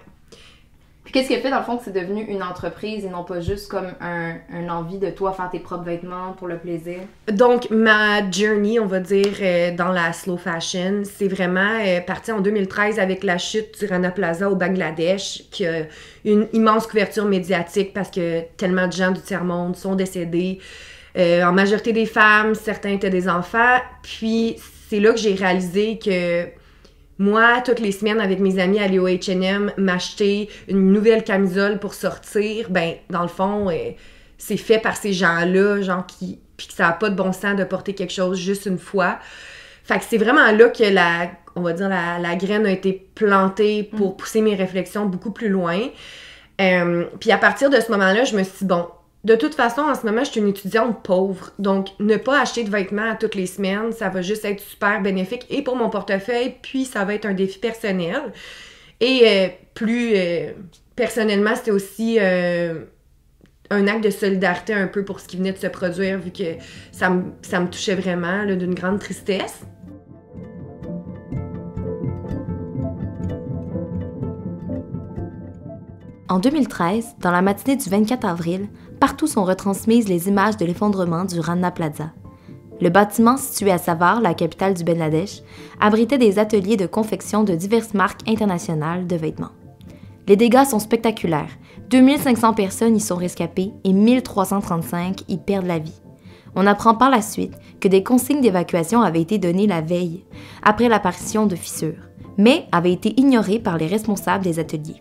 Puis 1.05 1.15
qu'est-ce 1.15 1.29
qui 1.29 1.37
a 1.37 1.41
fait 1.41 1.49
dans 1.49 1.61
le 1.61 1.65
fond 1.65 1.79
que 1.79 1.85
c'est 1.85 1.93
devenu 1.99 2.23
une 2.23 2.43
entreprise 2.43 3.03
et 3.07 3.09
non 3.09 3.25
pas 3.25 3.41
juste 3.41 3.71
comme 3.71 3.95
un, 3.99 4.35
un 4.53 4.69
envie 4.69 4.99
de 4.99 5.09
toi 5.09 5.33
faire 5.33 5.49
tes 5.49 5.59
propres 5.59 5.85
vêtements 5.85 6.33
pour 6.37 6.49
le 6.49 6.59
plaisir? 6.59 6.99
Donc, 7.33 7.71
ma 7.71 8.31
journey, 8.31 8.79
on 8.79 8.85
va 8.85 9.01
dire, 9.01 9.33
euh, 9.41 9.75
dans 9.75 9.89
la 9.89 10.13
slow 10.13 10.37
fashion, 10.37 11.05
c'est 11.05 11.29
vraiment 11.29 11.79
euh, 11.83 12.03
parti 12.03 12.31
en 12.31 12.41
2013 12.43 12.99
avec 12.99 13.25
la 13.25 13.39
chute 13.39 13.79
du 13.81 13.87
Rana 13.87 14.11
Plaza 14.11 14.51
au 14.51 14.55
Bangladesh, 14.55 15.45
qui 15.51 15.67
a 15.67 15.85
une 16.27 16.47
immense 16.53 16.87
couverture 16.87 17.25
médiatique 17.25 17.95
parce 17.95 18.11
que 18.11 18.43
tellement 18.59 18.87
de 18.87 18.93
gens 18.93 19.11
du 19.13 19.23
tiers-monde 19.23 19.77
sont 19.77 19.95
décédés. 19.95 20.59
Euh, 21.17 21.43
en 21.43 21.53
majorité 21.53 21.95
des 21.95 22.05
femmes, 22.05 22.55
certains 22.55 22.91
étaient 22.91 23.09
des 23.09 23.31
enfants. 23.31 23.79
Puis, 24.03 24.57
c'est 24.91 25.01
là 25.01 25.13
que 25.13 25.19
j'ai 25.19 25.33
réalisé 25.33 25.99
que 25.99 26.49
moi, 27.19 27.61
toutes 27.65 27.81
les 27.81 27.93
semaines, 27.93 28.21
avec 28.21 28.39
mes 28.39 28.59
amis, 28.59 28.79
aller 28.79 28.99
au 28.99 29.09
H&M, 29.09 29.73
m'acheter 29.77 30.49
une 30.69 30.93
nouvelle 30.93 31.25
camisole 31.25 31.79
pour 31.79 31.95
sortir, 31.95 32.71
ben, 32.71 32.95
dans 33.11 33.23
le 33.23 33.29
fond, 33.29 33.69
euh, 33.71 33.91
c'est 34.39 34.57
fait 34.57 34.79
par 34.79 34.97
ces 34.97 35.13
gens-là, 35.13 35.83
genre, 35.83 36.07
qui... 36.07 36.39
Puis 36.57 36.67
que 36.67 36.75
ça 36.75 36.89
n'a 36.89 36.93
pas 36.93 37.09
de 37.09 37.15
bon 37.15 37.33
sens 37.33 37.57
de 37.57 37.63
porter 37.63 37.95
quelque 37.95 38.13
chose 38.13 38.37
juste 38.37 38.67
une 38.67 38.79
fois. 38.79 39.19
Fait 39.85 39.99
que 39.99 40.05
c'est 40.05 40.19
vraiment 40.19 40.51
là 40.51 40.69
que 40.69 40.83
la, 40.83 41.31
on 41.55 41.61
va 41.61 41.73
dire, 41.73 41.89
la, 41.89 42.19
la 42.19 42.35
graine 42.35 42.67
a 42.67 42.71
été 42.73 43.09
plantée 43.15 43.85
pour 43.85 44.17
pousser 44.17 44.41
mes 44.41 44.57
réflexions 44.57 45.07
beaucoup 45.07 45.31
plus 45.31 45.49
loin. 45.49 45.79
Euh, 46.61 47.05
puis 47.21 47.31
à 47.31 47.39
partir 47.39 47.71
de 47.71 47.79
ce 47.81 47.93
moment-là, 47.93 48.25
je 48.25 48.37
me 48.37 48.43
suis 48.43 48.59
dit, 48.59 48.65
bon, 48.65 48.87
de 49.25 49.35
toute 49.35 49.55
façon, 49.55 49.83
en 49.83 49.95
ce 49.95 50.07
moment, 50.07 50.23
je 50.25 50.31
suis 50.31 50.41
une 50.41 50.49
étudiante 50.49 51.03
pauvre. 51.03 51.51
Donc, 51.59 51.89
ne 51.99 52.17
pas 52.17 52.41
acheter 52.41 52.63
de 52.63 52.71
vêtements 52.71 53.11
à 53.11 53.17
toutes 53.17 53.35
les 53.35 53.47
semaines, 53.47 53.93
ça 53.93 54.09
va 54.09 54.23
juste 54.23 54.45
être 54.45 54.61
super 54.61 55.03
bénéfique 55.03 55.45
et 55.51 55.63
pour 55.63 55.77
mon 55.77 55.91
portefeuille, 55.91 56.55
puis 56.63 56.85
ça 56.85 57.05
va 57.05 57.15
être 57.15 57.27
un 57.27 57.35
défi 57.35 57.59
personnel. 57.59 58.33
Et 59.01 59.23
euh, 59.25 59.49
plus 59.75 60.13
euh, 60.15 60.53
personnellement, 60.95 61.55
c'était 61.57 61.73
aussi 61.73 62.19
euh, 62.21 62.85
un 63.71 63.89
acte 63.89 64.05
de 64.05 64.11
solidarité 64.11 64.73
un 64.73 64.87
peu 64.87 65.05
pour 65.05 65.19
ce 65.19 65.27
qui 65.27 65.37
venait 65.37 65.53
de 65.53 65.59
se 65.59 65.67
produire, 65.67 66.19
vu 66.19 66.31
que 66.31 66.57
ça 66.93 67.11
me, 67.11 67.25
ça 67.43 67.59
me 67.59 67.69
touchait 67.69 67.97
vraiment 67.97 68.45
d'une 68.47 68.75
grande 68.75 69.01
tristesse. 69.01 69.63
En 76.31 76.39
2013, 76.39 77.17
dans 77.21 77.31
la 77.31 77.41
matinée 77.41 77.77
du 77.77 77.89
24 77.89 78.27
avril, 78.27 78.69
partout 79.01 79.27
sont 79.27 79.45
retransmises 79.45 80.09
les 80.09 80.29
images 80.29 80.57
de 80.57 80.65
l'effondrement 80.65 81.25
du 81.25 81.41
Rana 81.41 81.71
Plaza. 81.71 82.13
Le 82.81 82.91
bâtiment 82.91 83.37
situé 83.37 83.73
à 83.73 83.79
Savar, 83.79 84.21
la 84.21 84.35
capitale 84.35 84.75
du 84.75 84.85
Bangladesh, 84.85 85.43
abritait 85.81 86.19
des 86.19 86.39
ateliers 86.39 86.77
de 86.77 86.87
confection 86.87 87.43
de 87.43 87.55
diverses 87.55 87.95
marques 87.95 88.29
internationales 88.29 89.07
de 89.07 89.17
vêtements. 89.17 89.51
Les 90.29 90.37
dégâts 90.37 90.65
sont 90.65 90.79
spectaculaires. 90.79 91.51
2500 91.91 92.55
personnes 92.55 92.97
y 92.97 93.01
sont 93.01 93.17
rescapées 93.17 93.73
et 93.83 93.93
1335 93.93 95.23
y 95.29 95.39
perdent 95.39 95.67
la 95.67 95.79
vie. 95.79 96.01
On 96.55 96.67
apprend 96.67 96.95
par 96.95 97.11
la 97.11 97.23
suite 97.23 97.55
que 97.81 97.89
des 97.89 98.03
consignes 98.03 98.41
d'évacuation 98.41 99.01
avaient 99.01 99.23
été 99.23 99.39
données 99.39 99.67
la 99.67 99.81
veille, 99.81 100.25
après 100.63 100.89
l'apparition 100.89 101.47
de 101.47 101.57
fissures, 101.57 102.09
mais 102.37 102.67
avaient 102.73 102.93
été 102.93 103.19
ignorées 103.19 103.59
par 103.59 103.79
les 103.79 103.87
responsables 103.87 104.45
des 104.45 104.59
ateliers. 104.59 104.99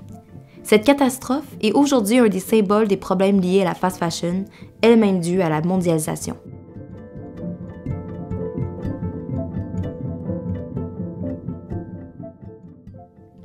Cette 0.67 0.83
catastrophe 0.83 1.45
est 1.61 1.71
aujourd'hui 1.71 2.17
un 2.17 2.27
des 2.27 2.41
symboles 2.41 2.89
des 2.89 2.97
problèmes 2.97 3.39
liés 3.39 3.61
à 3.61 3.63
la 3.63 3.73
fast 3.73 3.99
fashion, 3.99 4.43
elle-même 4.81 5.21
due 5.21 5.41
à 5.41 5.47
la 5.47 5.61
mondialisation. 5.61 6.35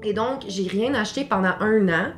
Et 0.02 0.12
donc, 0.12 0.40
j'ai 0.48 0.66
rien 0.66 0.94
acheté 0.94 1.22
pendant 1.22 1.52
un 1.60 1.88
an. 1.90 2.12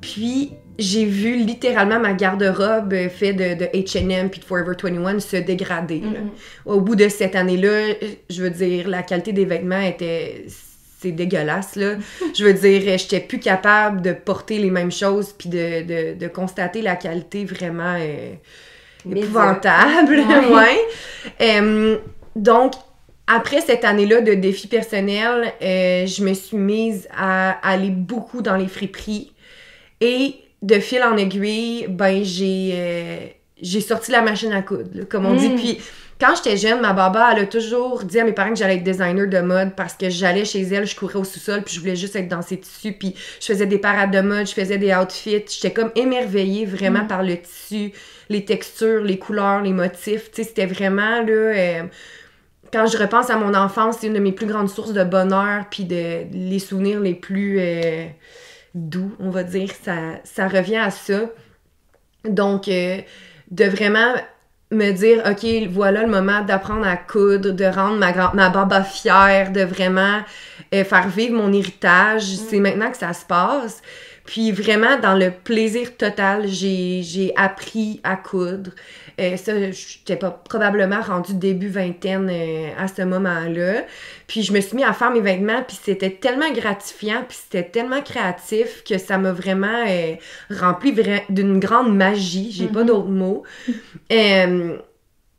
Puis, 0.00 0.54
j'ai 0.78 1.04
vu 1.04 1.36
littéralement 1.36 2.00
ma 2.00 2.14
garde-robe 2.14 2.94
euh, 2.94 3.10
faite 3.10 3.36
de, 3.36 3.62
de 3.62 3.66
H&M 3.78 4.30
puis 4.30 4.40
de 4.40 4.46
Forever 4.46 4.72
21 4.82 5.20
se 5.20 5.36
dégrader. 5.36 6.00
là. 6.00 6.20
Au 6.64 6.80
bout 6.80 6.96
de 6.96 7.10
cette 7.10 7.36
année-là, 7.36 7.94
je 8.30 8.42
veux 8.42 8.48
dire, 8.48 8.88
la 8.88 9.02
qualité 9.02 9.34
des 9.34 9.44
vêtements 9.44 9.82
était... 9.82 10.46
C'est 11.00 11.12
dégueulasse, 11.12 11.76
là. 11.76 11.94
Je 12.34 12.44
veux 12.44 12.52
dire, 12.52 12.98
j'étais 12.98 13.20
plus 13.20 13.40
capable 13.40 14.02
de 14.02 14.12
porter 14.12 14.58
les 14.58 14.70
mêmes 14.70 14.92
choses 14.92 15.32
puis 15.32 15.48
de, 15.48 15.82
de, 15.82 16.18
de 16.18 16.28
constater 16.28 16.82
la 16.82 16.96
qualité 16.96 17.44
vraiment 17.44 17.96
euh, 17.98 18.34
épouvantable. 19.10 20.20
Ouais. 20.52 20.80
Euh, 21.42 21.98
donc, 22.34 22.72
après 23.26 23.60
cette 23.60 23.84
année-là 23.84 24.22
de 24.22 24.32
défi 24.34 24.66
personnel, 24.68 25.52
euh, 25.62 26.06
je 26.06 26.24
me 26.24 26.32
suis 26.32 26.56
mise 26.56 27.06
à 27.14 27.50
aller 27.62 27.90
beaucoup 27.90 28.40
dans 28.40 28.56
les 28.56 28.68
friperies. 28.68 29.32
Et 30.00 30.36
de 30.62 30.80
fil 30.80 31.02
en 31.02 31.16
aiguille, 31.16 31.86
ben 31.88 32.24
j'ai 32.24 32.72
euh, 32.74 33.26
j'ai 33.60 33.80
sorti 33.80 34.10
la 34.10 34.22
machine 34.22 34.52
à 34.52 34.62
coudre, 34.62 34.90
là, 34.94 35.04
comme 35.04 35.26
on 35.26 35.34
dit. 35.34 35.50
Mm. 35.50 35.56
Puis 35.56 35.78
quand 36.20 36.34
j'étais 36.36 36.56
jeune, 36.56 36.80
ma 36.80 36.92
baba, 36.92 37.30
elle 37.32 37.44
a 37.44 37.46
toujours 37.46 38.04
dit 38.04 38.20
à 38.20 38.24
mes 38.24 38.32
parents 38.32 38.50
que 38.50 38.56
j'allais 38.56 38.76
être 38.76 38.84
designer 38.84 39.26
de 39.26 39.38
mode 39.40 39.74
parce 39.74 39.94
que 39.94 40.10
j'allais 40.10 40.44
chez 40.44 40.62
elle, 40.62 40.86
je 40.86 40.94
courais 40.94 41.16
au 41.16 41.24
sous-sol, 41.24 41.62
puis 41.62 41.74
je 41.74 41.80
voulais 41.80 41.96
juste 41.96 42.14
être 42.14 42.28
dans 42.28 42.42
ses 42.42 42.58
tissus, 42.60 42.92
puis 42.92 43.14
je 43.40 43.46
faisais 43.46 43.66
des 43.66 43.78
parades 43.78 44.10
de 44.10 44.20
mode, 44.20 44.46
je 44.46 44.52
faisais 44.52 44.78
des 44.78 44.94
outfits. 44.94 45.44
J'étais 45.48 45.72
comme 45.72 45.90
émerveillée 45.96 46.66
vraiment 46.66 47.04
Mm. 47.04 47.08
par 47.08 47.22
le 47.22 47.36
tissu, 47.36 47.92
les 48.28 48.44
textures, 48.44 49.02
les 49.02 49.18
couleurs, 49.18 49.62
les 49.62 49.72
motifs. 49.72 50.30
Tu 50.30 50.42
sais, 50.42 50.48
c'était 50.48 50.66
vraiment, 50.66 51.22
là... 51.22 51.32
euh, 51.32 51.82
quand 52.72 52.86
je 52.86 52.96
repense 52.98 53.30
à 53.30 53.36
mon 53.36 53.54
enfance, 53.54 53.96
c'est 54.00 54.06
une 54.06 54.14
de 54.14 54.20
mes 54.20 54.32
plus 54.32 54.46
grandes 54.46 54.68
sources 54.68 54.92
de 54.92 55.02
bonheur, 55.02 55.64
puis 55.70 55.84
de 55.84 56.24
les 56.32 56.58
souvenirs 56.58 57.00
les 57.00 57.14
plus 57.14 57.58
euh, 57.58 58.06
doux, 58.74 59.12
on 59.18 59.30
va 59.30 59.42
dire. 59.42 59.70
Ça, 59.82 59.94
ça 60.24 60.46
revient 60.46 60.76
à 60.76 60.90
ça. 60.90 61.30
Donc, 62.24 62.68
euh, 62.68 62.98
de 63.50 63.64
vraiment 63.64 64.14
me 64.70 64.92
dire, 64.92 65.22
OK, 65.26 65.46
voilà 65.70 66.02
le 66.02 66.08
moment 66.08 66.42
d'apprendre 66.42 66.86
à 66.86 66.96
coudre, 66.96 67.50
de 67.50 67.64
rendre 67.64 67.96
ma, 67.98 68.12
grand- 68.12 68.34
ma 68.34 68.50
baba 68.50 68.82
fière, 68.84 69.50
de 69.52 69.62
vraiment 69.62 70.20
euh, 70.74 70.84
faire 70.84 71.08
vivre 71.08 71.34
mon 71.34 71.52
héritage. 71.52 72.22
C'est 72.36 72.60
maintenant 72.60 72.90
que 72.90 72.96
ça 72.96 73.12
se 73.12 73.24
passe. 73.24 73.82
Puis 74.32 74.52
vraiment, 74.52 74.96
dans 74.96 75.16
le 75.16 75.32
plaisir 75.32 75.96
total, 75.96 76.46
j'ai 76.46 77.02
j'ai 77.02 77.32
appris 77.34 78.00
à 78.04 78.14
coudre. 78.14 78.70
Euh, 79.20 79.36
ça, 79.36 79.52
j'étais 79.72 80.14
pas 80.14 80.30
probablement 80.30 81.00
rendue 81.00 81.34
début 81.34 81.66
vingtaine 81.68 82.30
euh, 82.30 82.68
à 82.78 82.86
ce 82.86 83.02
moment-là. 83.02 83.82
Puis 84.28 84.44
je 84.44 84.52
me 84.52 84.60
suis 84.60 84.76
mis 84.76 84.84
à 84.84 84.92
faire 84.92 85.10
mes 85.10 85.20
vêtements, 85.20 85.64
puis 85.66 85.76
c'était 85.82 86.10
tellement 86.10 86.48
gratifiant, 86.52 87.24
puis 87.28 87.36
c'était 87.42 87.68
tellement 87.68 88.02
créatif 88.02 88.84
que 88.88 88.98
ça 88.98 89.18
m'a 89.18 89.32
vraiment 89.32 89.84
euh, 89.88 90.14
rempli 90.48 90.92
vra- 90.92 91.24
d'une 91.28 91.58
grande 91.58 91.92
magie. 91.96 92.52
J'ai 92.52 92.68
pas 92.68 92.82
Mhm. 92.82 92.86
d'autres 92.86 93.08
mots. 93.08 93.42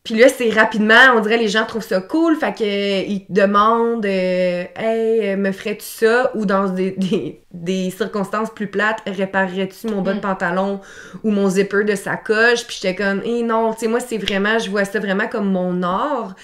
Puis 0.03 0.15
là, 0.15 0.29
c'est 0.29 0.49
rapidement, 0.49 0.95
on 1.15 1.19
dirait 1.19 1.37
les 1.37 1.47
gens 1.47 1.63
trouvent 1.65 1.83
ça 1.85 2.01
cool, 2.01 2.35
fait 2.35 2.53
que 2.57 2.63
euh, 2.63 3.03
ils 3.07 3.25
te 3.27 3.31
demandent 3.33 4.03
euh, 4.05 4.63
Hey, 4.75 5.29
euh, 5.29 5.37
me 5.37 5.51
ferais-tu 5.51 5.85
ça? 5.85 6.31
Ou 6.35 6.47
dans 6.47 6.69
des, 6.69 6.91
des, 6.97 7.43
des 7.53 7.91
circonstances 7.91 8.49
plus 8.49 8.65
plates, 8.67 8.99
réparerais-tu 9.05 9.87
mon 9.89 10.01
de 10.01 10.13
Mm. 10.13 10.21
pantalon 10.21 10.81
ou 11.23 11.29
mon 11.29 11.49
zipper 11.49 11.83
de 11.83 11.93
sacoche? 11.95 12.65
Puis 12.65 12.79
j'étais 12.81 12.95
comme, 12.95 13.21
eh 13.25 13.43
non, 13.43 13.73
tu 13.73 13.81
sais, 13.81 13.87
moi, 13.87 13.99
c'est 13.99 14.17
vraiment, 14.17 14.57
je 14.57 14.71
vois 14.71 14.85
ça 14.85 14.99
vraiment 14.99 15.27
comme 15.27 15.51
mon 15.51 15.83
art. 15.83 16.35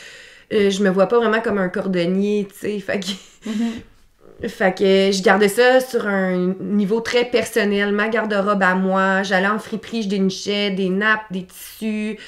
Euh, 0.53 0.69
je 0.69 0.83
me 0.83 0.89
vois 0.89 1.07
pas 1.07 1.17
vraiment 1.17 1.41
comme 1.41 1.57
un 1.57 1.69
cordonnier, 1.69 2.47
tu 2.51 2.59
sais. 2.59 2.79
Fait 2.79 2.99
que. 2.99 3.07
Fait 4.47 4.77
que 4.77 4.83
je 5.11 5.23
gardais 5.23 5.47
ça 5.47 5.79
sur 5.79 6.05
un 6.05 6.53
niveau 6.59 6.99
très 6.99 7.25
personnel, 7.25 7.91
ma 7.91 8.07
garde-robe 8.07 8.61
à 8.61 8.75
moi. 8.75 9.23
J'allais 9.23 9.47
en 9.47 9.57
friperie, 9.57 10.03
je 10.03 10.09
dénichais 10.09 10.69
des 10.69 10.89
nappes, 10.89 11.25
des 11.31 11.43
tissus. 11.43 12.19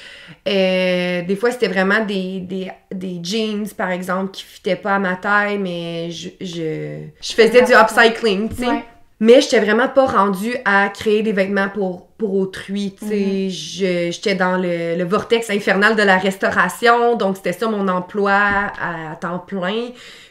Euh, 0.48 1.22
des 1.22 1.36
fois, 1.36 1.52
c'était 1.52 1.68
vraiment 1.68 2.04
des, 2.04 2.40
des, 2.40 2.68
des 2.92 3.20
jeans, 3.22 3.68
par 3.76 3.90
exemple, 3.90 4.32
qui 4.32 4.42
fitaient 4.42 4.74
pas 4.74 4.96
à 4.96 4.98
ma 4.98 5.14
taille, 5.14 5.58
mais 5.58 6.10
je, 6.10 6.30
je, 6.40 7.04
je 7.22 7.32
faisais 7.32 7.62
du 7.62 7.72
upcycling, 7.72 8.48
tu 8.48 8.56
sais. 8.56 8.84
Mais 9.22 9.40
j'étais 9.42 9.60
vraiment 9.60 9.88
pas 9.88 10.06
rendue 10.06 10.56
à 10.64 10.88
créer 10.88 11.22
des 11.22 11.32
vêtements 11.32 11.68
pour, 11.68 12.08
pour 12.16 12.34
autrui. 12.34 12.94
tu 12.98 13.06
sais. 13.06 13.48
Je- 13.50 14.10
J'étais 14.10 14.34
dans 14.34 14.56
le, 14.56 14.96
le 14.96 15.04
vortex 15.04 15.50
infernal 15.50 15.94
de 15.94 16.02
la 16.02 16.16
restauration, 16.16 17.16
donc 17.16 17.36
c'était 17.36 17.52
ça 17.52 17.68
mon 17.68 17.86
emploi 17.88 18.32
à, 18.32 19.14
temps 19.20 19.38
plein. 19.38 19.90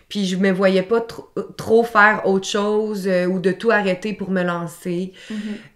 Puis 0.10 0.26
je 0.26 0.38
me 0.38 0.52
voyais 0.52 0.82
pas 0.82 1.02
trop, 1.02 1.30
trop 1.56 1.84
faire 1.84 2.24
autre 2.26 2.48
chose 2.48 3.08
euh, 3.08 3.28
ou 3.28 3.38
de 3.40 3.52
tout 3.52 3.70
arrêter 3.70 4.14
pour 4.14 4.32
me 4.32 4.42
lancer. 4.42 5.14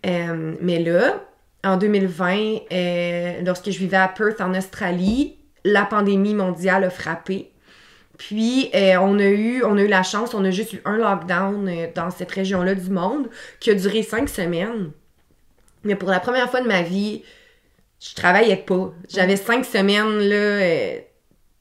Euh, 0.08 0.56
mais 0.60 0.80
là, 0.80 1.22
en 1.64 1.78
2020, 1.78 2.36
euh, 2.72 3.34
lorsque 3.46 3.70
je 3.70 3.78
vivais 3.78 3.98
à 3.98 4.08
Perth, 4.08 4.42
en 4.42 4.56
Australie, 4.56 5.38
la 5.64 5.84
pandémie 5.86 6.34
mondiale 6.34 6.84
a 6.84 6.90
frappé. 6.90 7.52
Puis, 8.18 8.70
euh, 8.76 8.98
on, 9.02 9.18
a 9.20 9.26
eu, 9.26 9.64
on 9.64 9.78
a 9.78 9.82
eu 9.82 9.88
la 9.88 10.04
chance, 10.04 10.34
on 10.34 10.46
a 10.46 10.52
juste 10.52 10.74
eu 10.74 10.82
un 10.86 10.98
lockdown 10.98 11.68
euh, 11.68 11.88
dans 11.94 12.12
cette 12.12 12.32
région-là 12.32 12.76
du 12.76 12.90
monde 12.90 13.28
qui 13.60 13.72
a 13.72 13.74
duré 13.74 14.04
cinq 14.04 14.30
semaines. 14.30 14.92
Mais 15.84 15.96
pour 15.96 16.10
la 16.10 16.20
première 16.20 16.50
fois 16.50 16.62
de 16.62 16.68
ma 16.68 16.84
vie, 16.84 17.24
je 18.00 18.14
travaillais 18.16 18.58
pas. 18.58 18.94
J'avais 19.10 19.36
cinq 19.36 19.66
semaines 19.66 20.20
là, 20.20 20.36
euh, 20.36 21.00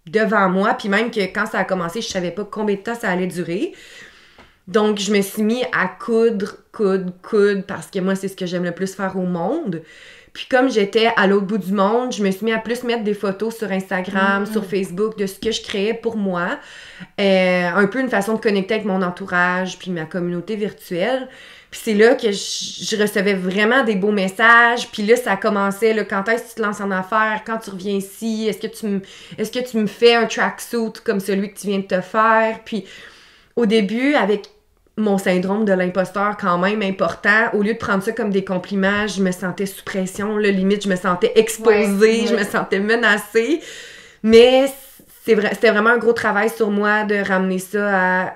devant 0.07 0.49
moi. 0.49 0.75
Puis 0.75 0.89
même 0.89 1.11
que 1.11 1.21
quand 1.21 1.47
ça 1.47 1.61
a 1.61 1.65
commencé, 1.65 2.03
je 2.03 2.09
savais 2.09 2.31
pas 2.31 2.45
combien 2.45 2.77
de 2.77 2.83
temps 2.83 2.95
ça 2.95 3.11
allait 3.11 3.27
durer. 3.27 3.73
Donc, 4.69 4.99
je 4.99 5.13
me 5.13 5.21
suis 5.23 5.43
mis 5.43 5.65
à 5.73 5.89
coudre, 5.89 6.57
coudre, 6.71 7.13
coudre, 7.23 7.65
parce 7.67 7.89
que 7.89 7.99
moi, 7.99 8.15
c'est 8.15 8.29
ce 8.29 8.37
que 8.37 8.47
j'aime 8.47 8.65
le 8.65 8.73
plus 8.73 8.95
faire 8.95 9.17
au 9.17 9.27
monde. 9.27 9.83
Puis 10.33 10.47
comme 10.51 10.71
j'étais 10.71 11.11
à 11.17 11.27
l'autre 11.27 11.47
bout 11.47 11.59
du 11.59 11.73
monde, 11.73 12.13
je 12.13 12.23
me 12.23 12.31
suis 12.31 12.47
mis 12.47 12.53
à 12.53 12.59
plus 12.59 12.85
mettre 12.85 13.05
des 13.05 13.13
photos 13.13 13.55
sur 13.55 13.71
Instagram, 13.71 14.47
sur 14.47 14.65
Facebook, 14.65 15.19
de 15.19 15.27
ce 15.27 15.39
que 15.39 15.53
je 15.53 15.61
créais 15.61 15.93
pour 15.93 16.17
moi. 16.17 16.59
Euh, 17.21 17.69
un 17.69 17.87
peu 17.87 18.01
une 18.01 18.09
façon 18.09 18.35
de 18.35 18.41
connecter 18.41 18.75
avec 18.75 18.87
mon 18.87 19.03
entourage, 19.03 19.79
puis 19.79 19.91
ma 19.91 20.07
communauté 20.07 20.57
virtuelle. 20.57 21.29
Puis 21.71 21.81
c'est 21.85 21.95
là 21.95 22.15
que 22.15 22.33
je, 22.33 22.85
je 22.85 22.97
recevais 23.01 23.35
vraiment 23.35 23.85
des 23.85 23.95
beaux 23.95 24.11
messages. 24.11 24.89
Puis 24.91 25.03
là, 25.03 25.17
ça 25.17 25.37
commençait, 25.37 25.93
là, 25.93 26.05
quand 26.05 26.27
est-ce 26.29 26.45
que 26.45 26.49
tu 26.49 26.55
te 26.57 26.63
lances 26.63 26.81
en 26.81 26.91
affaires? 26.91 27.43
Quand 27.47 27.59
tu 27.59 27.71
reviens 27.71 27.97
ici? 27.97 28.47
Est-ce 28.49 28.59
que 28.59 28.75
tu 28.75 28.87
me, 28.87 29.01
est-ce 29.37 29.53
que 29.53 29.71
tu 29.71 29.77
me 29.77 29.87
fais 29.87 30.15
un 30.15 30.27
tracksuit 30.27 30.93
comme 31.05 31.21
celui 31.21 31.53
que 31.53 31.59
tu 31.59 31.67
viens 31.67 31.81
de 31.81 31.87
te 31.87 32.01
faire? 32.01 32.61
Puis 32.65 32.87
au 33.57 33.67
début, 33.67 34.15
avec 34.15 34.49
mon 34.99 35.17
syndrome 35.19 35.65
de 35.65 35.73
l'imposteur 35.73 36.37
quand 36.39 36.59
même 36.59 36.83
important, 36.83 37.49
au 37.55 37.63
lieu 37.63 37.73
de 37.73 37.79
prendre 37.79 38.03
ça 38.03 38.13
comme 38.13 38.31
des 38.31 38.45
compliments, 38.45 39.07
je 39.07 39.23
me 39.23 39.33
sentais 39.33 39.67
sous 39.67 39.83
pression, 39.85 40.37
là, 40.37 40.51
limite, 40.51 40.85
je 40.85 40.89
me 40.89 40.97
sentais 40.97 41.33
exposée, 41.37 42.23
Ouais, 42.23 42.27
je 42.27 42.35
me 42.37 42.45
sentais 42.45 42.79
menacée. 42.81 43.61
Mais 44.23 44.67
c'est 45.25 45.35
vrai, 45.35 45.51
c'était 45.55 45.71
vraiment 45.71 45.91
un 45.91 45.99
gros 45.99 46.13
travail 46.13 46.51
sur 46.51 46.71
moi 46.71 47.05
de 47.05 47.17
ramener 47.17 47.59
ça 47.59 47.89
à... 48.25 48.33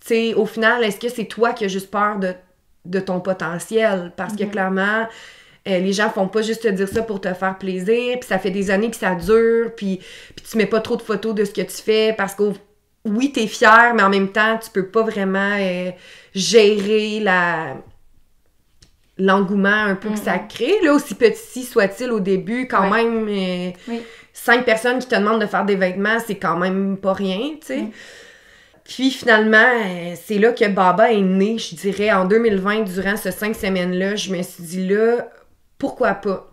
Tu 0.00 0.08
sais, 0.08 0.34
au 0.34 0.46
final, 0.46 0.84
est-ce 0.84 1.00
que 1.00 1.08
c'est 1.08 1.24
toi 1.24 1.52
qui 1.52 1.64
as 1.64 1.68
juste 1.68 1.90
peur 1.90 2.18
de, 2.18 2.34
de 2.84 3.00
ton 3.00 3.20
potentiel? 3.20 4.12
Parce 4.16 4.36
que 4.36 4.44
Mhm. 4.44 4.50
clairement, 4.50 5.08
euh, 5.68 5.78
les 5.78 5.92
gens 5.92 6.10
font 6.10 6.28
pas 6.28 6.42
juste 6.42 6.62
te 6.62 6.68
dire 6.68 6.86
ça 6.88 7.02
pour 7.02 7.20
te 7.20 7.32
faire 7.34 7.58
plaisir, 7.58 8.18
puis 8.20 8.28
ça 8.28 8.38
fait 8.38 8.50
des 8.52 8.70
années 8.70 8.90
que 8.90 8.96
ça 8.96 9.14
dure, 9.16 9.72
puis, 9.76 10.00
puis 10.36 10.44
tu 10.48 10.58
mets 10.58 10.66
pas 10.66 10.80
trop 10.80 10.96
de 10.96 11.02
photos 11.02 11.34
de 11.34 11.44
ce 11.44 11.50
que 11.50 11.62
tu 11.62 11.82
fais 11.82 12.14
parce 12.16 12.34
que 12.34 12.52
oui, 13.06 13.32
t'es 13.32 13.46
fier, 13.46 13.92
mais 13.94 14.02
en 14.02 14.10
même 14.10 14.30
temps, 14.32 14.58
tu 14.58 14.70
peux 14.70 14.86
pas 14.86 15.02
vraiment 15.02 15.56
euh, 15.58 15.90
gérer 16.34 17.20
la 17.20 17.76
l'engouement 19.18 19.68
un 19.84 19.94
peu 19.94 20.10
que 20.10 20.18
ça 20.18 20.38
crée. 20.38 20.74
Là, 20.82 20.92
aussi 20.92 21.14
petit 21.14 21.64
soit-il 21.64 22.10
au 22.10 22.20
début, 22.20 22.68
quand 22.68 22.90
Ouais. 22.90 23.02
même, 23.02 23.26
euh, 23.28 23.70
Oui. 23.88 24.02
cinq 24.32 24.64
personnes 24.66 24.98
qui 24.98 25.08
te 25.08 25.14
demandent 25.14 25.40
de 25.40 25.46
faire 25.46 25.64
des 25.64 25.76
vêtements, 25.76 26.18
c'est 26.26 26.36
quand 26.36 26.58
même 26.58 26.98
pas 26.98 27.14
rien, 27.14 27.52
tu 27.60 27.66
sais. 27.66 27.76
Mm. 27.78 27.90
Puis 28.84 29.10
finalement, 29.10 29.56
euh, 29.56 30.14
c'est 30.22 30.38
là 30.38 30.52
que 30.52 30.68
Baba 30.68 31.10
est 31.10 31.20
né, 31.22 31.56
je 31.58 31.74
dirais, 31.74 32.12
en 32.12 32.24
2020, 32.26 32.82
durant 32.82 33.16
ces 33.16 33.32
cinq 33.32 33.56
semaines-là. 33.56 34.16
Je 34.16 34.30
me 34.30 34.42
suis 34.42 34.62
dit 34.62 34.86
là, 34.86 35.28
pourquoi 35.78 36.12
pas? 36.14 36.50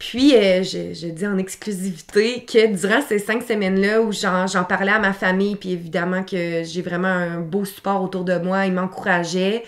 Puis, 0.00 0.34
euh, 0.34 0.62
je, 0.62 0.94
je 0.94 1.08
dis 1.08 1.26
en 1.26 1.36
exclusivité 1.36 2.46
que 2.46 2.74
durant 2.74 3.02
ces 3.06 3.18
cinq 3.18 3.42
semaines-là 3.42 4.00
où 4.00 4.12
j'en 4.12 4.64
parlais 4.64 4.92
à 4.92 4.98
ma 4.98 5.12
famille, 5.12 5.56
puis 5.56 5.72
évidemment 5.72 6.22
que 6.22 6.62
j'ai 6.64 6.80
vraiment 6.80 7.08
un 7.08 7.40
beau 7.40 7.66
support 7.66 8.02
autour 8.02 8.24
de 8.24 8.38
moi, 8.38 8.64
il 8.64 8.72
m'encourageait, 8.72 9.62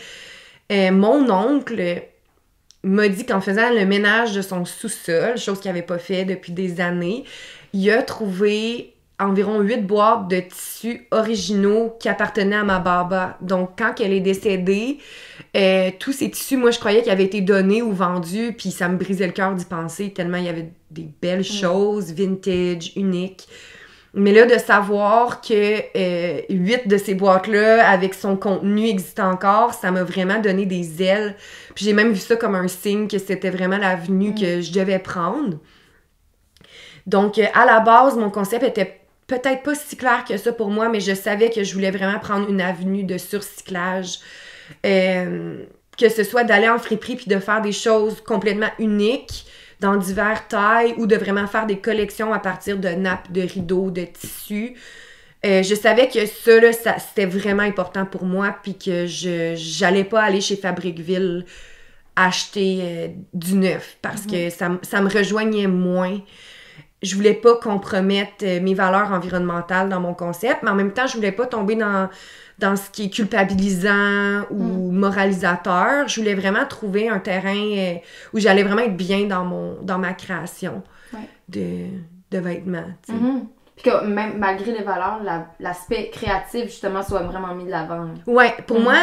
euh, 0.72 0.90
mon 0.90 1.30
oncle 1.30 2.02
m'a 2.82 3.08
dit 3.08 3.26
qu'en 3.26 3.42
faisant 3.42 3.68
le 3.74 3.84
ménage 3.84 4.32
de 4.32 4.40
son 4.40 4.64
sous-sol, 4.64 5.36
chose 5.36 5.60
qu'il 5.60 5.70
n'avait 5.70 5.82
pas 5.82 5.98
fait 5.98 6.24
depuis 6.24 6.52
des 6.52 6.80
années, 6.80 7.24
il 7.74 7.90
a 7.90 8.02
trouvé 8.02 8.91
environ 9.26 9.60
huit 9.60 9.86
boîtes 9.86 10.28
de 10.28 10.40
tissus 10.40 11.06
originaux 11.10 11.96
qui 12.00 12.08
appartenaient 12.08 12.56
à 12.56 12.64
ma 12.64 12.78
baba. 12.78 13.36
Donc, 13.40 13.70
quand 13.78 13.94
elle 14.00 14.12
est 14.12 14.20
décédée, 14.20 14.98
euh, 15.56 15.90
tous 15.98 16.12
ces 16.12 16.30
tissus, 16.30 16.56
moi, 16.56 16.70
je 16.70 16.78
croyais 16.78 17.02
qu'ils 17.02 17.12
avaient 17.12 17.24
été 17.24 17.40
donnés 17.40 17.82
ou 17.82 17.92
vendus, 17.92 18.54
puis 18.56 18.70
ça 18.70 18.88
me 18.88 18.96
brisait 18.96 19.26
le 19.26 19.32
cœur 19.32 19.54
d'y 19.54 19.64
penser, 19.64 20.12
tellement 20.12 20.38
il 20.38 20.44
y 20.44 20.48
avait 20.48 20.72
des 20.90 21.08
belles 21.20 21.44
choses, 21.44 22.12
vintage, 22.12 22.92
uniques. 22.96 23.48
Mais 24.14 24.32
là, 24.32 24.44
de 24.44 24.58
savoir 24.58 25.40
que 25.40 25.80
euh, 25.96 26.42
huit 26.50 26.86
de 26.86 26.98
ces 26.98 27.14
boîtes-là, 27.14 27.88
avec 27.88 28.12
son 28.12 28.36
contenu, 28.36 28.86
existent 28.86 29.30
encore, 29.30 29.72
ça 29.72 29.90
m'a 29.90 30.04
vraiment 30.04 30.38
donné 30.38 30.66
des 30.66 31.02
ailes. 31.02 31.34
Puis 31.74 31.86
j'ai 31.86 31.94
même 31.94 32.12
vu 32.12 32.18
ça 32.18 32.36
comme 32.36 32.54
un 32.54 32.68
signe 32.68 33.08
que 33.08 33.16
c'était 33.16 33.48
vraiment 33.48 33.78
l'avenue 33.78 34.30
Mm. 34.30 34.34
que 34.34 34.60
je 34.60 34.72
devais 34.72 34.98
prendre. 34.98 35.58
Donc, 37.06 37.38
euh, 37.38 37.46
à 37.54 37.64
la 37.64 37.80
base, 37.80 38.16
mon 38.16 38.30
concept 38.30 38.64
était 38.64 39.01
peut-être 39.26 39.62
pas 39.62 39.74
si 39.74 39.96
clair 39.96 40.24
que 40.28 40.36
ça 40.36 40.52
pour 40.52 40.70
moi, 40.70 40.88
mais 40.88 41.00
je 41.00 41.14
savais 41.14 41.50
que 41.50 41.64
je 41.64 41.72
voulais 41.74 41.90
vraiment 41.90 42.18
prendre 42.18 42.48
une 42.50 42.60
avenue 42.60 43.04
de 43.04 43.18
surcyclage. 43.18 44.18
Euh, 44.86 45.64
que 45.98 46.08
ce 46.08 46.24
soit 46.24 46.44
d'aller 46.44 46.68
en 46.68 46.78
friperie 46.78 47.16
puis 47.16 47.26
de 47.26 47.38
faire 47.38 47.60
des 47.60 47.72
choses 47.72 48.20
complètement 48.22 48.70
uniques 48.78 49.44
dans 49.80 49.96
divers 49.96 50.48
tailles 50.48 50.94
ou 50.96 51.06
de 51.06 51.16
vraiment 51.16 51.46
faire 51.46 51.66
des 51.66 51.78
collections 51.78 52.32
à 52.32 52.38
partir 52.38 52.78
de 52.78 52.88
nappes, 52.88 53.30
de 53.30 53.42
rideaux, 53.42 53.90
de 53.90 54.04
tissus. 54.04 54.74
Euh, 55.44 55.62
je 55.62 55.74
savais 55.74 56.08
que 56.08 56.24
ça, 56.24 56.60
là, 56.60 56.72
ça- 56.72 56.96
c'était 56.98 57.26
vraiment 57.26 57.64
important 57.64 58.06
pour 58.06 58.24
moi, 58.24 58.56
puis 58.62 58.78
que 58.78 59.06
je 59.06 59.54
j'allais 59.56 60.04
pas 60.04 60.22
aller 60.22 60.40
chez 60.40 60.56
Fabricville 60.56 61.44
acheter 62.14 62.78
euh, 62.82 63.08
du 63.34 63.54
neuf 63.54 63.96
parce 64.02 64.22
que 64.26 64.50
ça, 64.50 64.66
m- 64.66 64.78
ça 64.82 65.00
me 65.00 65.08
rejoignait 65.10 65.66
moins. 65.66 66.20
Je 67.02 67.14
voulais 67.16 67.34
pas 67.34 67.56
compromettre 67.56 68.44
euh, 68.44 68.60
mes 68.60 68.74
valeurs 68.74 69.10
environnementales 69.12 69.88
dans 69.88 70.00
mon 70.00 70.14
concept, 70.14 70.62
mais 70.62 70.70
en 70.70 70.74
même 70.74 70.92
temps, 70.92 71.06
je 71.06 71.16
voulais 71.16 71.32
pas 71.32 71.46
tomber 71.46 71.74
dans, 71.74 72.08
dans 72.58 72.76
ce 72.76 72.88
qui 72.90 73.06
est 73.06 73.10
culpabilisant 73.10 74.42
ou 74.50 74.90
moralisateur. 74.92 76.08
Je 76.08 76.20
voulais 76.20 76.34
vraiment 76.34 76.64
trouver 76.66 77.08
un 77.08 77.18
terrain 77.18 77.56
euh, 77.56 77.94
où 78.32 78.38
j'allais 78.38 78.62
vraiment 78.62 78.82
être 78.82 78.96
bien 78.96 79.26
dans, 79.26 79.44
mon, 79.44 79.78
dans 79.82 79.98
ma 79.98 80.12
création 80.14 80.82
Ouais. 81.14 81.28
de, 81.48 81.86
de 82.30 82.38
vêtements. 82.38 82.86
Mhm. 83.08 83.46
Puis 83.76 83.90
que 83.90 84.04
même 84.06 84.38
malgré 84.38 84.72
les 84.72 84.82
valeurs, 84.82 85.20
la- 85.22 85.48
l'aspect 85.60 86.08
créatif, 86.10 86.64
justement, 86.66 87.02
soit 87.02 87.22
vraiment 87.22 87.54
mis 87.54 87.64
de 87.66 87.70
l'avant. 87.70 88.08
Ouais, 88.26 88.54
pour 88.66 88.78
Mhm. 88.78 88.84
moi, 88.84 88.94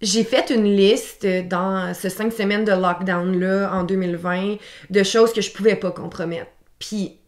j'ai 0.00 0.22
fait 0.24 0.50
une 0.50 0.64
liste 0.64 1.26
dans 1.48 1.94
ces 1.94 2.10
cinq 2.10 2.32
semaines 2.32 2.64
de 2.64 2.72
lockdown-là 2.72 3.70
en 3.72 3.82
2020 3.84 4.56
de 4.90 5.02
choses 5.02 5.32
que 5.32 5.40
je 5.40 5.50
pouvais 5.52 5.76
pas 5.76 5.90
compromettre. 5.90 6.50
Puis, 6.78 7.18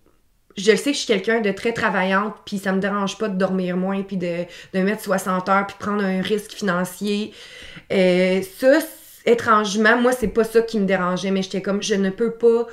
je 0.56 0.70
le 0.70 0.76
sais 0.76 0.92
que 0.92 0.96
je 0.96 1.02
suis 1.02 1.06
quelqu'un 1.06 1.40
de 1.40 1.50
très 1.50 1.72
travaillante, 1.72 2.34
puis 2.44 2.58
ça 2.58 2.72
me 2.72 2.80
dérange 2.80 3.18
pas 3.18 3.28
de 3.28 3.36
dormir 3.36 3.76
moins, 3.76 4.02
puis 4.02 4.16
de, 4.16 4.44
de 4.72 4.80
mettre 4.80 5.02
60 5.02 5.48
heures, 5.48 5.66
puis 5.66 5.76
prendre 5.78 6.04
un 6.04 6.22
risque 6.22 6.52
financier. 6.52 7.32
Euh, 7.92 8.40
ça, 8.58 8.78
étrangement, 9.26 9.96
moi, 9.96 10.12
c'est 10.12 10.28
pas 10.28 10.44
ça 10.44 10.62
qui 10.62 10.78
me 10.78 10.86
dérangeait, 10.86 11.30
mais 11.30 11.42
j'étais 11.42 11.62
comme, 11.62 11.82
je 11.82 11.94
ne 11.94 12.10
peux 12.10 12.30
pas 12.32 12.66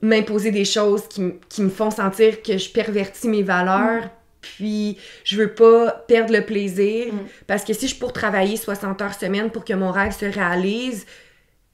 m'imposer 0.00 0.50
des 0.52 0.64
choses 0.64 1.08
qui, 1.08 1.32
qui 1.48 1.62
me 1.62 1.70
font 1.70 1.90
sentir 1.90 2.42
que 2.42 2.56
je 2.56 2.70
pervertis 2.70 3.28
mes 3.28 3.42
valeurs, 3.42 4.04
puis 4.40 4.96
je 5.24 5.36
veux 5.36 5.52
pas 5.52 5.90
perdre 6.06 6.32
le 6.32 6.42
plaisir, 6.44 7.12
Mm. 7.12 7.18
parce 7.48 7.64
que 7.64 7.72
si 7.72 7.88
je 7.88 7.96
pour 7.96 8.12
travailler 8.12 8.56
60 8.56 9.02
heures 9.02 9.14
semaine 9.14 9.50
pour 9.50 9.64
que 9.64 9.72
mon 9.72 9.90
rêve 9.90 10.16
se 10.16 10.26
réalise, 10.26 11.04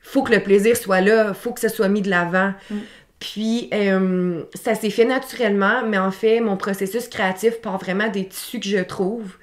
faut 0.00 0.22
que 0.22 0.32
le 0.32 0.42
plaisir 0.42 0.76
soit 0.76 1.00
là, 1.00 1.34
faut 1.34 1.52
que 1.52 1.60
ça 1.60 1.68
soit 1.68 1.88
mis 1.88 2.02
de 2.02 2.08
l'avant. 2.10 2.52
Mm. 2.70 2.76
Puis, 3.24 3.70
euh, 3.72 4.42
ça 4.54 4.74
s'est 4.74 4.90
fait 4.90 5.06
naturellement, 5.06 5.82
mais 5.86 5.96
en 5.96 6.10
fait, 6.10 6.40
mon 6.40 6.58
processus 6.58 7.08
créatif 7.08 7.58
part 7.62 7.78
vraiment 7.78 8.08
des 8.08 8.28
tissus 8.28 8.60
que 8.60 8.66
je 8.66 8.84
trouve. 8.84 9.38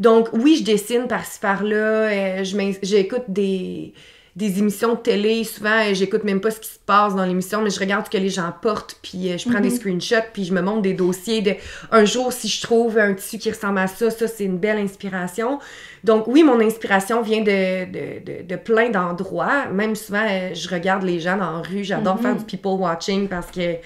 Donc, 0.00 0.30
oui, 0.32 0.56
je 0.58 0.64
dessine 0.64 1.06
par-ci 1.06 1.38
par-là, 1.38 1.76
euh, 1.76 2.44
j'écoute 2.82 3.22
des, 3.28 3.94
des 4.36 4.58
émissions 4.60 4.94
de 4.94 4.98
télé, 5.00 5.42
souvent, 5.44 5.80
euh, 5.84 5.92
j'écoute 5.92 6.22
même 6.24 6.40
pas 6.40 6.50
ce 6.52 6.60
qui 6.60 6.68
se 6.68 6.78
passe 6.86 7.16
dans 7.16 7.24
l'émission, 7.24 7.62
mais 7.62 7.70
je 7.70 7.80
regarde 7.80 8.06
ce 8.06 8.10
que 8.10 8.16
les 8.16 8.28
gens 8.28 8.52
portent, 8.62 8.96
puis 9.02 9.30
euh, 9.32 9.36
je 9.38 9.48
prends 9.48 9.60
des 9.60 9.70
Mhm. 9.70 9.76
screenshots, 9.76 10.26
puis 10.32 10.44
je 10.44 10.52
me 10.54 10.60
montre 10.62 10.82
des 10.82 10.94
dossiers 10.94 11.42
de 11.42 11.54
un 11.90 12.04
jour, 12.04 12.32
si 12.32 12.46
je 12.48 12.60
trouve 12.62 12.96
un 12.98 13.14
tissu 13.14 13.38
qui 13.38 13.50
ressemble 13.50 13.78
à 13.78 13.88
ça, 13.88 14.08
ça, 14.10 14.28
c'est 14.28 14.44
une 14.44 14.58
belle 14.58 14.78
inspiration. 14.78 15.58
Donc, 16.04 16.26
oui, 16.28 16.42
mon 16.44 16.60
inspiration 16.60 17.22
vient 17.22 17.40
de, 17.42 17.84
de, 17.86 18.24
de, 18.24 18.42
de 18.46 18.56
plein 18.56 18.88
d'endroits. 18.90 19.66
Même 19.66 19.96
souvent, 19.96 20.24
euh, 20.28 20.54
je 20.54 20.68
regarde 20.68 21.02
les 21.02 21.18
gens 21.20 21.36
dans 21.36 21.50
la 21.52 21.58
rue. 21.68 21.82
J'adore 21.84 22.16
Mhm. 22.16 22.22
faire 22.22 22.36
du 22.36 22.44
people 22.44 22.80
watching 22.80 23.28
parce 23.28 23.50
que 23.50 23.76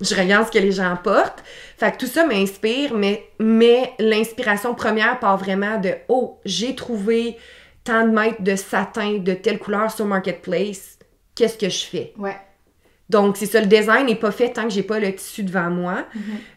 je 0.00 0.14
regarde 0.14 0.46
ce 0.46 0.52
que 0.52 0.58
les 0.62 0.72
gens 0.72 0.96
portent. 1.02 1.42
Fait 1.76 1.92
que 1.92 1.98
tout 1.98 2.06
ça 2.06 2.24
m'inspire, 2.24 2.94
mais, 2.94 3.24
mais 3.38 3.92
l'inspiration 3.98 4.74
première 4.74 5.18
part 5.18 5.36
vraiment 5.36 5.78
de 5.78 5.90
«Oh, 6.08 6.38
j'ai 6.46 6.74
trouvé 6.74 7.36
tant 7.84 8.06
de 8.06 8.12
mètres 8.12 8.42
de 8.42 8.56
satin 8.56 9.18
de 9.18 9.34
telle 9.34 9.58
couleur 9.58 9.90
sur 9.90 10.06
Marketplace, 10.06 10.98
qu'est-ce 11.34 11.58
que 11.58 11.68
je 11.68 11.84
fais? 11.84 12.12
Ouais. 12.18 12.36
Donc, 13.08 13.36
c'est 13.36 13.46
ça, 13.46 13.60
le 13.60 13.66
design 13.66 14.06
n'est 14.06 14.14
pas 14.14 14.30
fait 14.30 14.50
tant 14.50 14.64
que 14.64 14.70
j'ai 14.70 14.84
pas 14.84 15.00
le 15.00 15.12
tissu 15.12 15.42
devant 15.42 15.68
moi. 15.68 16.04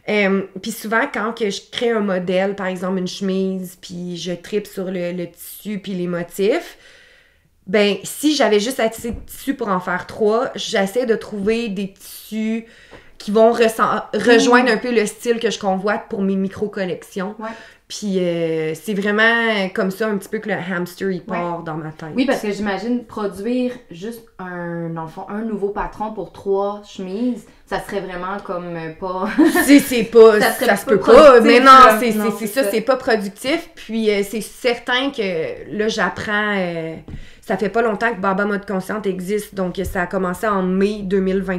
Euh, 0.08 0.42
puis 0.62 0.70
souvent, 0.70 1.02
quand 1.12 1.32
que 1.32 1.50
je 1.50 1.60
crée 1.72 1.90
un 1.90 2.00
modèle, 2.00 2.54
par 2.54 2.68
exemple 2.68 2.98
une 2.98 3.08
chemise, 3.08 3.76
puis 3.80 4.16
je 4.16 4.32
tripe 4.32 4.68
sur 4.68 4.84
le, 4.84 5.10
le 5.10 5.28
tissu 5.28 5.80
puis 5.80 5.94
les 5.94 6.06
motifs, 6.06 6.78
ben 7.66 7.96
si 8.04 8.36
j'avais 8.36 8.60
juste 8.60 8.78
assez 8.78 9.10
de 9.10 9.20
tissu 9.26 9.54
pour 9.54 9.68
en 9.68 9.80
faire 9.80 10.06
trois, 10.06 10.52
j'essaie 10.54 11.06
de 11.06 11.16
trouver 11.16 11.70
des 11.70 11.92
tissus 11.92 12.66
qui 13.18 13.30
vont 13.30 13.52
rejoindre 13.52 14.70
un 14.70 14.76
peu 14.76 14.94
le 14.94 15.06
style 15.06 15.40
que 15.40 15.50
je 15.50 15.58
convoite 15.58 16.08
pour 16.08 16.20
mes 16.22 16.36
micro-collections. 16.36 17.34
Ouais. 17.38 17.48
Puis 17.86 18.18
euh, 18.18 18.72
c'est 18.74 18.94
vraiment 18.94 19.68
comme 19.74 19.90
ça 19.90 20.08
un 20.08 20.16
petit 20.16 20.30
peu 20.30 20.38
que 20.38 20.48
le 20.48 20.54
hamster 20.54 21.10
il 21.10 21.22
part 21.22 21.62
dans 21.62 21.74
ma 21.74 21.90
tête. 21.92 22.08
Oui, 22.16 22.24
parce 22.24 22.40
que 22.40 22.50
j'imagine 22.50 23.04
produire 23.04 23.72
juste 23.90 24.24
un, 24.38 24.88
dans 24.88 25.02
le 25.02 25.08
fond, 25.08 25.26
un 25.28 25.42
nouveau 25.42 25.68
patron 25.68 26.12
pour 26.14 26.32
trois 26.32 26.80
chemises, 26.86 27.44
ça 27.66 27.80
serait 27.80 28.00
vraiment 28.00 28.38
comme 28.42 28.74
euh, 28.74 28.92
pas. 28.98 29.28
C'est, 29.66 29.80
c'est 29.80 30.04
pas, 30.04 30.40
Ça 30.40 30.52
ça, 30.52 30.76
se 30.76 30.86
peut 30.86 30.98
pas. 30.98 31.40
Mais 31.40 31.60
non, 31.60 31.70
c'est, 32.00 32.12
ça, 32.12 32.62
ça. 32.62 32.70
c'est 32.70 32.80
pas 32.80 32.96
productif. 32.96 33.68
Puis 33.74 34.10
euh, 34.10 34.22
c'est 34.22 34.40
certain 34.40 35.10
que 35.10 35.70
là, 35.76 35.88
j'apprends. 35.88 36.54
euh, 36.56 36.96
ça 37.42 37.58
fait 37.58 37.68
pas 37.68 37.82
longtemps 37.82 38.10
que 38.14 38.20
Baba 38.20 38.46
Mode 38.46 38.66
Consciente 38.66 39.06
existe. 39.06 39.54
Donc 39.54 39.78
ça 39.84 40.02
a 40.02 40.06
commencé 40.06 40.46
en 40.46 40.62
mai 40.62 41.00
2020. 41.02 41.58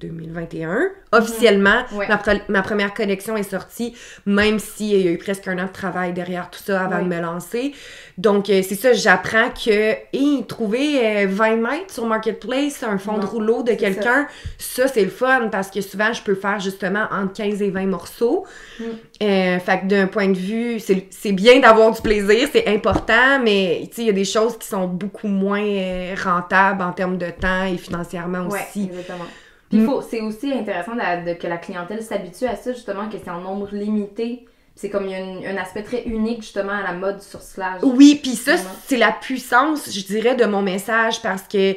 2021. 0.00 0.90
Officiellement, 1.12 1.82
Mhm. 1.90 1.98
Ouais. 1.98 2.08
ma, 2.08 2.16
pre- 2.16 2.40
ma 2.48 2.62
première 2.62 2.94
collection 2.94 3.36
est 3.36 3.42
sortie, 3.48 3.94
même 4.26 4.58
s'il 4.58 4.86
y 5.02 5.08
a 5.08 5.10
eu 5.10 5.18
presque 5.18 5.48
un 5.48 5.58
an 5.58 5.64
de 5.66 5.72
travail 5.72 6.12
derrière 6.12 6.50
tout 6.50 6.60
ça 6.62 6.82
avant 6.84 7.02
de 7.02 7.08
me 7.08 7.20
lancer. 7.20 7.72
Donc, 8.18 8.50
euh, 8.50 8.62
c'est 8.66 8.74
ça, 8.74 8.92
j'apprends 8.92 9.48
que 9.50 9.94
et 10.12 10.44
trouver 10.46 11.24
euh, 11.24 11.26
20 11.28 11.56
mètres 11.56 11.94
sur 11.94 12.06
Marketplace, 12.06 12.82
un 12.82 12.98
fond 12.98 13.18
de 13.18 13.26
rouleau 13.26 13.62
de 13.62 13.72
quelqu'un, 13.72 14.26
ça, 14.58 14.86
c'est 14.88 15.02
le 15.04 15.10
fun 15.10 15.48
parce 15.50 15.70
que 15.70 15.80
souvent, 15.80 16.12
je 16.12 16.22
peux 16.22 16.34
faire 16.34 16.60
justement 16.60 17.06
entre 17.10 17.32
15 17.32 17.62
et 17.62 17.70
20 17.70 17.86
morceaux. 17.86 18.44
Mm. 18.78 18.84
Euh, 19.22 19.58
fait 19.58 19.80
que 19.80 19.86
d'un 19.86 20.06
point 20.06 20.28
de 20.28 20.36
vue, 20.38 20.78
c'est 20.78 21.32
bien 21.32 21.58
d'avoir 21.60 21.90
du 21.92 22.00
plaisir, 22.02 22.48
c'est 22.52 22.68
important, 22.68 23.40
mais 23.42 23.88
il 23.96 24.04
y 24.04 24.10
a 24.10 24.12
des 24.12 24.24
choses 24.24 24.56
qui 24.58 24.68
sont 24.68 24.86
beaucoup 24.86 25.28
moins 25.28 25.62
euh, 25.64 26.14
rentables 26.22 26.82
en 26.82 26.92
termes 26.92 27.18
de 27.18 27.30
temps 27.30 27.64
et 27.64 27.76
financièrement 27.78 28.46
Ouais, 28.48 28.60
aussi. 28.68 28.84
exactement. 28.84 29.24
Puis 29.70 29.78
Mm. 29.80 29.86
faut, 29.86 30.00
c'est 30.02 30.20
aussi 30.20 30.52
intéressant 30.52 30.92
de- 30.94 31.30
de- 31.32 31.38
que 31.38 31.46
la 31.46 31.58
clientèle 31.58 32.02
s'habitue 32.02 32.46
à 32.46 32.56
ça, 32.56 32.72
justement, 32.72 33.08
que 33.08 33.16
c'est 33.22 33.30
en 33.30 33.40
nombre 33.40 33.68
limité. 33.72 34.46
C'est 34.74 34.90
comme 34.90 35.06
il 35.06 35.10
y 35.10 35.14
a 35.14 35.18
une- 35.18 35.44
un 35.44 35.56
aspect 35.60 35.82
très 35.82 36.04
unique, 36.04 36.42
justement, 36.42 36.72
à 36.72 36.82
la 36.82 36.92
mode 36.92 37.20
sur 37.20 37.42
Slash. 37.42 37.80
Oui, 37.82 38.18
puis 38.22 38.36
ça, 38.36 38.52
c'est 38.86 38.96
la 38.96 39.10
puissance, 39.12 39.90
je 39.92 40.04
dirais, 40.06 40.36
de 40.36 40.44
mon 40.44 40.62
message 40.62 41.20
parce 41.20 41.42
que 41.42 41.74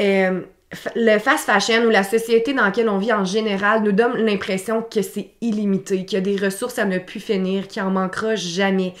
euh, 0.00 0.40
le 0.96 1.18
fast 1.20 1.44
fashion 1.44 1.84
ou 1.86 1.90
la 1.90 2.02
société 2.02 2.52
dans 2.52 2.64
laquelle 2.64 2.88
on 2.88 2.98
vit 2.98 3.12
en 3.12 3.24
général 3.24 3.82
nous 3.84 3.92
donne 3.92 4.16
l'impression 4.16 4.82
que 4.82 5.02
c'est 5.02 5.28
illimité, 5.40 6.04
qu'il 6.04 6.18
y 6.18 6.20
a 6.20 6.24
des 6.24 6.36
ressources 6.36 6.80
à 6.80 6.84
ne 6.84 6.98
plus 6.98 7.20
finir, 7.20 7.68
qu'il 7.68 7.80
en 7.82 7.90
manquera 7.90 8.34
jamais. 8.34 8.92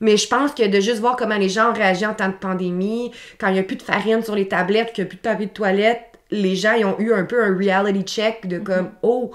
Mais 0.00 0.16
je 0.16 0.26
pense 0.28 0.52
que 0.52 0.66
de 0.66 0.80
juste 0.80 1.00
voir 1.00 1.16
comment 1.16 1.36
les 1.36 1.48
gens 1.50 1.70
ont 1.70 1.74
réagi 1.74 2.06
en 2.06 2.14
temps 2.14 2.28
de 2.28 2.32
pandémie, 2.32 3.10
quand 3.38 3.48
il 3.48 3.54
n'y 3.54 3.58
a 3.58 3.62
plus 3.64 3.76
de 3.76 3.82
farine 3.82 4.22
sur 4.22 4.36
les 4.36 4.48
tablettes, 4.48 4.92
qu'il 4.94 5.04
n'y 5.04 5.08
a 5.08 5.10
plus 5.10 5.16
de 5.16 5.22
papier 5.22 5.46
de 5.46 5.50
toilette, 5.52 6.00
les 6.30 6.56
gens 6.56 6.72
ils 6.74 6.84
ont 6.84 6.98
eu 6.98 7.12
un 7.12 7.24
peu 7.24 7.42
un 7.42 7.56
reality 7.56 8.02
check 8.02 8.46
de 8.46 8.58
comme, 8.58 8.90
oh, 9.02 9.30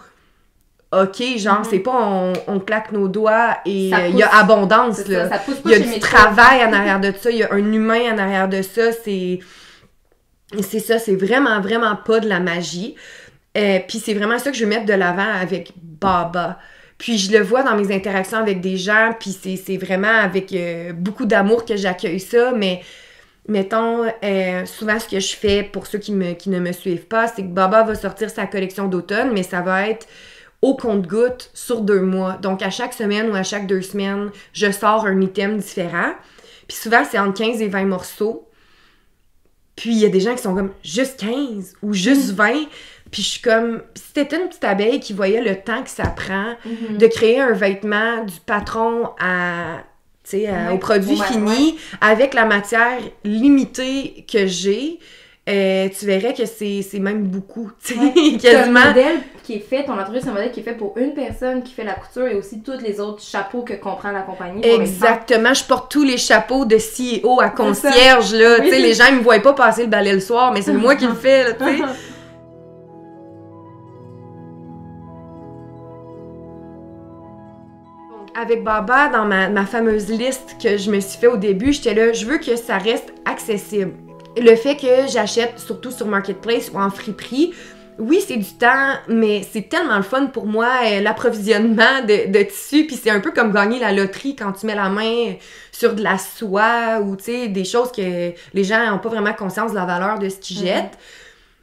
ok, 0.91 1.23
genre, 1.37 1.59
Mhm. 1.59 1.65
c'est 1.69 1.79
pas 1.79 1.91
on, 1.95 2.33
on 2.47 2.59
claque 2.59 2.91
nos 2.91 3.07
doigts 3.07 3.57
et 3.65 3.91
euh, 3.93 4.07
il 4.09 4.17
y 4.17 4.23
a 4.23 4.29
abondance, 4.35 5.07
là. 5.07 5.27
Il 5.65 5.71
y 5.71 5.73
a 5.73 5.79
du 5.79 5.99
travail 5.99 6.63
en 6.63 6.71
arrière 6.71 6.99
de 6.99 7.11
ça, 7.19 7.31
il 7.31 7.37
y 7.37 7.43
a 7.43 7.51
un 7.51 7.57
humain 7.73 8.13
en 8.13 8.17
arrière 8.19 8.47
de 8.47 8.61
ça, 8.61 8.91
c'est 8.91 9.39
c'est 10.61 10.79
ça, 10.79 10.99
c'est 10.99 11.15
vraiment 11.15 11.59
vraiment 11.61 11.95
pas 11.95 12.19
de 12.19 12.29
la 12.29 12.39
magie. 12.39 12.95
Euh, 13.57 13.79
puis 13.87 13.99
c'est 13.99 14.13
vraiment 14.13 14.37
ça 14.39 14.51
que 14.51 14.57
je 14.57 14.63
veux 14.63 14.69
mettre 14.69 14.85
de 14.85 14.93
l'avant 14.93 15.31
avec 15.41 15.73
Baba. 15.81 16.59
Puis 16.97 17.17
je 17.17 17.31
le 17.31 17.43
vois 17.43 17.63
dans 17.63 17.75
mes 17.75 17.93
interactions 17.93 18.37
avec 18.37 18.61
des 18.61 18.77
gens, 18.77 19.13
puis 19.19 19.31
c'est 19.31 19.55
c'est 19.55 19.77
vraiment 19.77 20.07
avec 20.23 20.53
euh, 20.53 20.93
beaucoup 20.93 21.25
d'amour 21.25 21.65
que 21.65 21.75
j'accueille 21.75 22.19
ça, 22.19 22.51
mais 22.55 22.81
mettons, 23.47 24.05
euh, 24.23 24.65
souvent 24.65 24.99
ce 24.99 25.07
que 25.07 25.19
je 25.19 25.35
fais 25.35 25.63
pour 25.63 25.87
ceux 25.87 25.99
qui, 25.99 26.11
me, 26.13 26.33
qui 26.33 26.49
ne 26.49 26.59
me 26.59 26.71
suivent 26.71 27.05
pas, 27.07 27.27
c'est 27.27 27.41
que 27.43 27.47
Baba 27.47 27.83
va 27.83 27.95
sortir 27.95 28.29
sa 28.29 28.45
collection 28.47 28.87
d'automne, 28.87 29.31
mais 29.33 29.43
ça 29.43 29.61
va 29.61 29.87
être 29.89 30.07
au 30.61 30.75
compte-goutte 30.75 31.49
sur 31.53 31.81
deux 31.81 32.01
mois. 32.01 32.33
Donc 32.41 32.61
à 32.61 32.69
chaque 32.69 32.93
semaine 32.93 33.29
ou 33.29 33.35
à 33.35 33.43
chaque 33.43 33.67
deux 33.67 33.81
semaines, 33.81 34.31
je 34.53 34.71
sors 34.71 35.05
un 35.05 35.19
item 35.19 35.57
différent. 35.57 36.13
Puis 36.67 36.77
souvent, 36.77 37.03
c'est 37.09 37.19
entre 37.19 37.33
15 37.43 37.61
et 37.61 37.67
20 37.67 37.83
morceaux. 37.85 38.47
Puis 39.75 39.89
il 39.91 39.97
y 39.97 40.05
a 40.05 40.09
des 40.09 40.19
gens 40.21 40.35
qui 40.35 40.41
sont 40.41 40.55
comme 40.55 40.71
juste 40.83 41.19
15 41.19 41.73
ou 41.81 41.93
juste 41.93 42.31
20. 42.31 42.53
Puis 43.11 43.21
je 43.21 43.27
suis 43.27 43.41
comme, 43.41 43.81
si 43.95 44.13
t'étais 44.13 44.37
une 44.41 44.47
petite 44.47 44.63
abeille 44.63 44.99
qui 44.99 45.13
voyait 45.13 45.41
le 45.41 45.55
temps 45.57 45.83
que 45.83 45.89
ça 45.89 46.07
prend 46.07 46.55
Mhm. 46.65 46.97
de 46.97 47.07
créer 47.07 47.41
un 47.41 47.51
vêtement 47.51 48.23
du 48.23 48.39
patron 48.45 49.09
à, 49.19 49.79
sais, 50.23 50.49
Ouais, 50.49 50.73
au 50.73 50.77
produit 50.77 51.19
ouais, 51.19 51.25
fini 51.27 51.77
avec 52.01 52.33
la 52.33 52.45
matière 52.45 52.97
limitée 53.23 54.25
que 54.31 54.47
j'ai, 54.47 54.99
euh, 55.49 55.89
tu 55.97 56.05
verrais 56.05 56.33
que 56.33 56.45
c'est 56.45 56.87
même 56.99 57.23
beaucoup. 57.23 57.69
tu 57.83 57.93
sais, 57.93 57.99
Ouais. 57.99 58.37
C'est 58.39 58.55
un 58.55 58.67
modèle 58.71 59.17
qui 59.43 59.55
est 59.55 59.59
fait, 59.59 59.83
ton 59.83 59.93
entreprise, 59.99 60.21
c'est 60.23 60.29
un 60.29 60.33
modèle 60.33 60.51
qui 60.53 60.61
est 60.61 60.63
fait 60.63 60.71
pour 60.77 60.97
une 60.97 61.13
personne 61.13 61.63
qui 61.63 61.73
fait 61.73 61.83
la 61.83 61.95
couture 61.95 62.27
et 62.27 62.35
aussi 62.35 62.61
tous 62.61 62.79
les 62.81 63.01
autres 63.01 63.21
chapeaux 63.21 63.61
que 63.61 63.73
comprend 63.73 64.11
la 64.11 64.21
compagnie. 64.21 64.65
Exactement, 64.65 65.53
je 65.53 65.65
porte 65.65 65.91
tous 65.91 66.03
les 66.03 66.17
chapeaux 66.17 66.63
de 66.63 66.77
CEO 66.77 67.41
à 67.41 67.49
concierge, 67.49 68.33
là. 68.33 68.55
Oui. 68.59 68.67
Tu 68.67 68.69
sais, 68.69 68.79
les 68.79 68.93
gens, 68.93 69.03
ils 69.09 69.17
me 69.17 69.21
voient 69.21 69.39
pas 69.39 69.51
passer 69.51 69.81
le 69.83 69.89
balai 69.89 70.13
le 70.13 70.21
soir, 70.21 70.53
mais 70.53 70.61
c'est 70.61 70.71
moi 70.85 70.95
qui 70.95 71.05
le 71.05 71.13
fais, 71.13 71.43
là, 71.43 71.55
Avec 78.35 78.63
Baba, 78.63 79.09
dans 79.09 79.25
ma, 79.25 79.47
ma 79.49 79.65
fameuse 79.65 80.09
liste 80.09 80.55
que 80.61 80.75
je 80.77 80.89
me 80.89 80.99
suis 80.99 81.19
fait 81.19 81.27
au 81.27 81.37
début, 81.37 81.71
j'étais 81.71 81.93
là, 81.93 82.13
je 82.13 82.25
veux 82.25 82.39
que 82.39 82.55
ça 82.55 82.77
reste 82.77 83.13
accessible. 83.25 83.93
Le 84.35 84.55
fait 84.55 84.75
que 84.75 85.07
j'achète 85.07 85.59
surtout 85.59 85.91
sur 85.91 86.07
Marketplace 86.07 86.71
ou 86.73 86.79
en 86.79 86.89
friperie, 86.89 87.53
oui, 87.99 88.23
c'est 88.27 88.37
du 88.37 88.51
temps, 88.55 88.93
mais 89.07 89.43
c'est 89.51 89.69
tellement 89.69 89.97
le 89.97 90.01
fun 90.03 90.25
pour 90.25 90.47
moi, 90.47 90.67
euh, 90.83 90.99
l'approvisionnement 91.01 92.01
de, 92.07 92.31
de 92.31 92.41
tissus, 92.43 92.87
puis 92.87 92.95
c'est 93.01 93.11
un 93.11 93.19
peu 93.19 93.29
comme 93.31 93.51
gagner 93.53 93.77
la 93.77 93.91
loterie 93.91 94.35
quand 94.35 94.51
tu 94.53 94.65
mets 94.65 94.73
la 94.73 94.89
main 94.89 95.35
sur 95.71 95.93
de 95.93 96.01
la 96.01 96.17
soie 96.17 97.01
ou, 97.03 97.15
tu 97.15 97.25
sais, 97.25 97.47
des 97.49 97.65
choses 97.65 97.91
que 97.91 98.31
les 98.55 98.63
gens 98.63 98.89
n'ont 98.89 98.97
pas 98.97 99.09
vraiment 99.09 99.33
conscience 99.33 99.71
de 99.71 99.75
la 99.75 99.85
valeur 99.85 100.17
de 100.17 100.27
ce 100.27 100.37
qu'ils 100.37 100.57
Mhm. 100.61 100.65
jettent. 100.65 100.97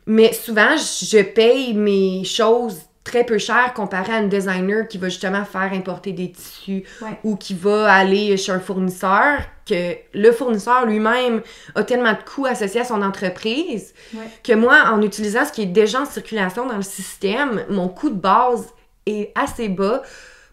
Mais 0.07 0.33
souvent, 0.33 0.77
je 0.77 1.21
paye 1.23 1.75
mes 1.75 2.23
choses 2.23 2.79
très 3.03 3.25
peu 3.25 3.39
cher 3.39 3.73
comparé 3.75 4.13
à 4.13 4.19
une 4.19 4.29
designer 4.29 4.87
qui 4.87 4.99
va 4.99 5.09
justement 5.09 5.45
faire 5.45 5.73
importer 5.73 6.13
des 6.13 6.31
tissus 6.33 6.85
Ouais. 7.01 7.19
ou 7.25 7.37
qui 7.37 7.55
va 7.55 7.91
aller 7.93 8.37
chez 8.37 8.53
un 8.53 8.61
fournisseur 8.61 9.41
que 9.67 9.95
le 10.13 10.33
fournisseur 10.33 10.85
lui-même 10.85 11.41
a 11.75 11.83
tellement 11.83 12.13
de 12.13 12.23
coûts 12.23 12.45
associés 12.47 12.83
à 12.83 12.85
son 12.85 13.01
entreprise 13.03 13.95
Ouais. 14.15 14.21
que 14.45 14.53
moi, 14.53 14.91
en 14.93 15.01
utilisant 15.03 15.45
ce 15.47 15.53
qui 15.53 15.63
est 15.63 15.67
déjà 15.67 16.03
en 16.03 16.05
circulation 16.05 16.67
dans 16.67 16.77
le 16.77 16.83
système, 16.83 17.65
mon 17.71 17.89
coût 17.89 18.11
de 18.11 18.21
base 18.21 18.67
est 19.07 19.33
assez 19.35 19.69
bas 19.69 20.03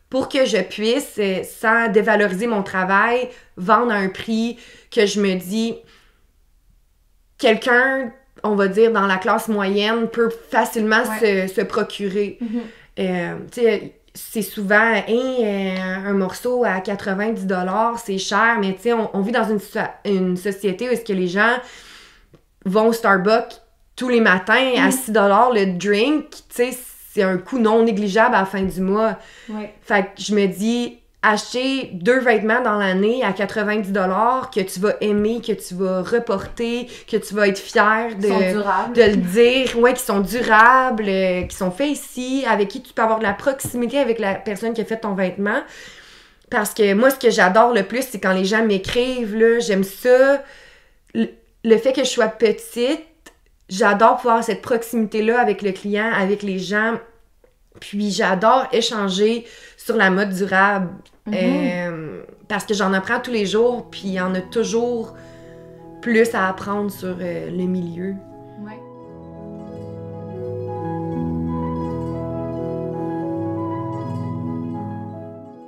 pour 0.10 0.30
que 0.30 0.46
je 0.46 0.62
puisse, 0.62 1.16
euh, 1.20 1.42
sans 1.44 1.90
dévaloriser 1.92 2.48
mon 2.48 2.64
travail, 2.64 3.28
vendre 3.58 3.92
à 3.92 3.96
un 3.98 4.08
prix 4.08 4.58
que 4.90 5.06
je 5.06 5.20
me 5.20 5.36
dis 5.36 5.76
quelqu'un, 7.38 8.12
on 8.52 8.56
va 8.56 8.68
dire, 8.68 8.92
dans 8.92 9.08
la 9.08 9.18
classe 9.18 9.48
moyenne 9.48 10.08
peut 10.08 10.30
facilement 10.50 11.04
se, 11.20 11.48
se 11.48 11.62
procurer. 11.62 12.38
Mhm. 12.42 12.62
Euh, 13.00 13.36
tu 13.52 13.62
sais, 13.62 13.94
c'est 14.14 14.42
souvent 14.42 14.76
Hein, 14.96 15.04
euh, 15.08 15.76
un 16.08 16.14
morceau 16.14 16.64
à 16.64 16.80
90 16.82 17.46
c'est 18.04 18.18
cher, 18.18 18.58
mais 18.60 18.74
tu 18.74 18.84
sais, 18.84 18.94
on, 18.94 19.10
on 19.16 19.22
vit 19.22 19.32
dans 19.32 19.48
une, 20.06 20.36
société 20.38 20.90
où 20.90 20.92
est-ce 20.92 21.06
que 21.06 21.14
les 21.14 21.28
gens 21.28 21.56
vont 22.66 22.88
au 22.88 22.94
Starbucks 22.94 23.62
tous 23.96 24.10
les 24.10 24.22
matins 24.22 24.74
à 24.78 24.86
Mhm. 24.88 24.92
6 24.92 25.12
le 25.12 25.78
drink, 25.78 26.30
tu 26.30 26.38
sais, 26.50 26.78
c'est 27.14 27.24
un 27.24 27.38
coût 27.38 27.58
non 27.60 27.84
négligeable 27.84 28.36
à 28.36 28.40
la 28.40 28.46
fin 28.46 28.62
du 28.62 28.82
mois. 28.82 29.18
Ouais. 29.50 29.74
Fait 29.82 30.04
que 30.04 30.22
je 30.22 30.36
me 30.36 30.46
dis, 30.48 31.00
acheter 31.24 31.90
deux 31.94 32.20
vêtements 32.20 32.62
dans 32.62 32.78
l'année 32.78 33.24
à 33.24 33.34
90 33.34 33.92
que 34.54 34.62
tu 34.62 34.80
vas 34.80 34.94
aimer, 35.02 35.42
que 35.42 35.52
tu 35.52 35.74
vas 35.74 36.02
reporter, 36.02 36.88
que 37.08 37.18
tu 37.18 37.34
vas 37.34 37.48
être 37.48 37.58
fier 37.58 38.16
de, 38.16 38.94
de 38.94 39.02
le 39.02 39.16
dire, 39.18 39.80
ouais, 39.80 39.94
qui 39.94 40.04
sont 40.04 40.20
durables, 40.20 41.06
euh, 41.08 41.42
qui 41.44 41.56
sont 41.56 41.72
faits 41.72 41.90
ici, 41.90 42.46
avec 42.48 42.68
qui 42.70 42.82
tu 42.82 42.94
peux 42.94 43.02
avoir 43.02 43.20
de 43.20 43.24
la 43.24 43.34
proximité 43.34 44.00
avec 44.00 44.20
la 44.20 44.36
personne 44.36 44.74
qui 44.74 44.82
a 44.82 44.86
fait 44.86 45.00
ton 45.00 45.16
vêtement. 45.16 45.62
Parce 46.50 46.74
que 46.74 46.94
moi, 46.94 47.10
ce 47.10 47.18
que 47.18 47.30
j'adore 47.30 47.74
le 47.74 47.84
plus, 47.84 48.04
c'est 48.10 48.20
quand 48.20 48.34
les 48.34 48.46
gens 48.46 48.64
m'écrivent, 48.64 49.36
là, 49.36 49.60
j'aime 49.60 49.84
ça. 49.84 50.44
Le, 51.14 51.28
le 51.64 51.78
fait 51.78 51.94
que 51.94 52.04
je 52.04 52.10
sois 52.10 52.28
petite, 52.28 53.02
j'adore 53.70 54.18
pouvoir 54.18 54.36
avoir 54.36 54.44
cette 54.46 54.62
proximité-là 54.62 55.42
avec 55.42 55.62
le 55.62 55.72
client, 55.72 56.10
avec 56.14 56.44
les 56.44 56.60
gens. 56.60 56.94
Puis 57.80 58.12
j'adore 58.12 58.68
échanger 58.72 59.46
sur 59.88 59.96
la 59.96 60.10
mode 60.10 60.32
durable. 60.34 60.90
Mhm. 61.28 61.34
Euh, 61.34 62.24
parce 62.50 62.66
que 62.66 62.74
j'en 62.74 62.92
apprends 62.92 63.22
tous 63.22 63.32
les 63.32 63.46
jours, 63.46 63.88
puis 63.90 64.04
il 64.06 64.14
y 64.14 64.22
en 64.22 64.36
a 64.36 64.42
toujours 64.42 65.14
plus 66.02 66.36
à 66.36 66.50
apprendre 66.50 66.92
sur 66.92 67.16
euh, 67.20 67.50
le 67.50 67.64
milieu. 67.64 68.16
Ouais. 68.66 68.80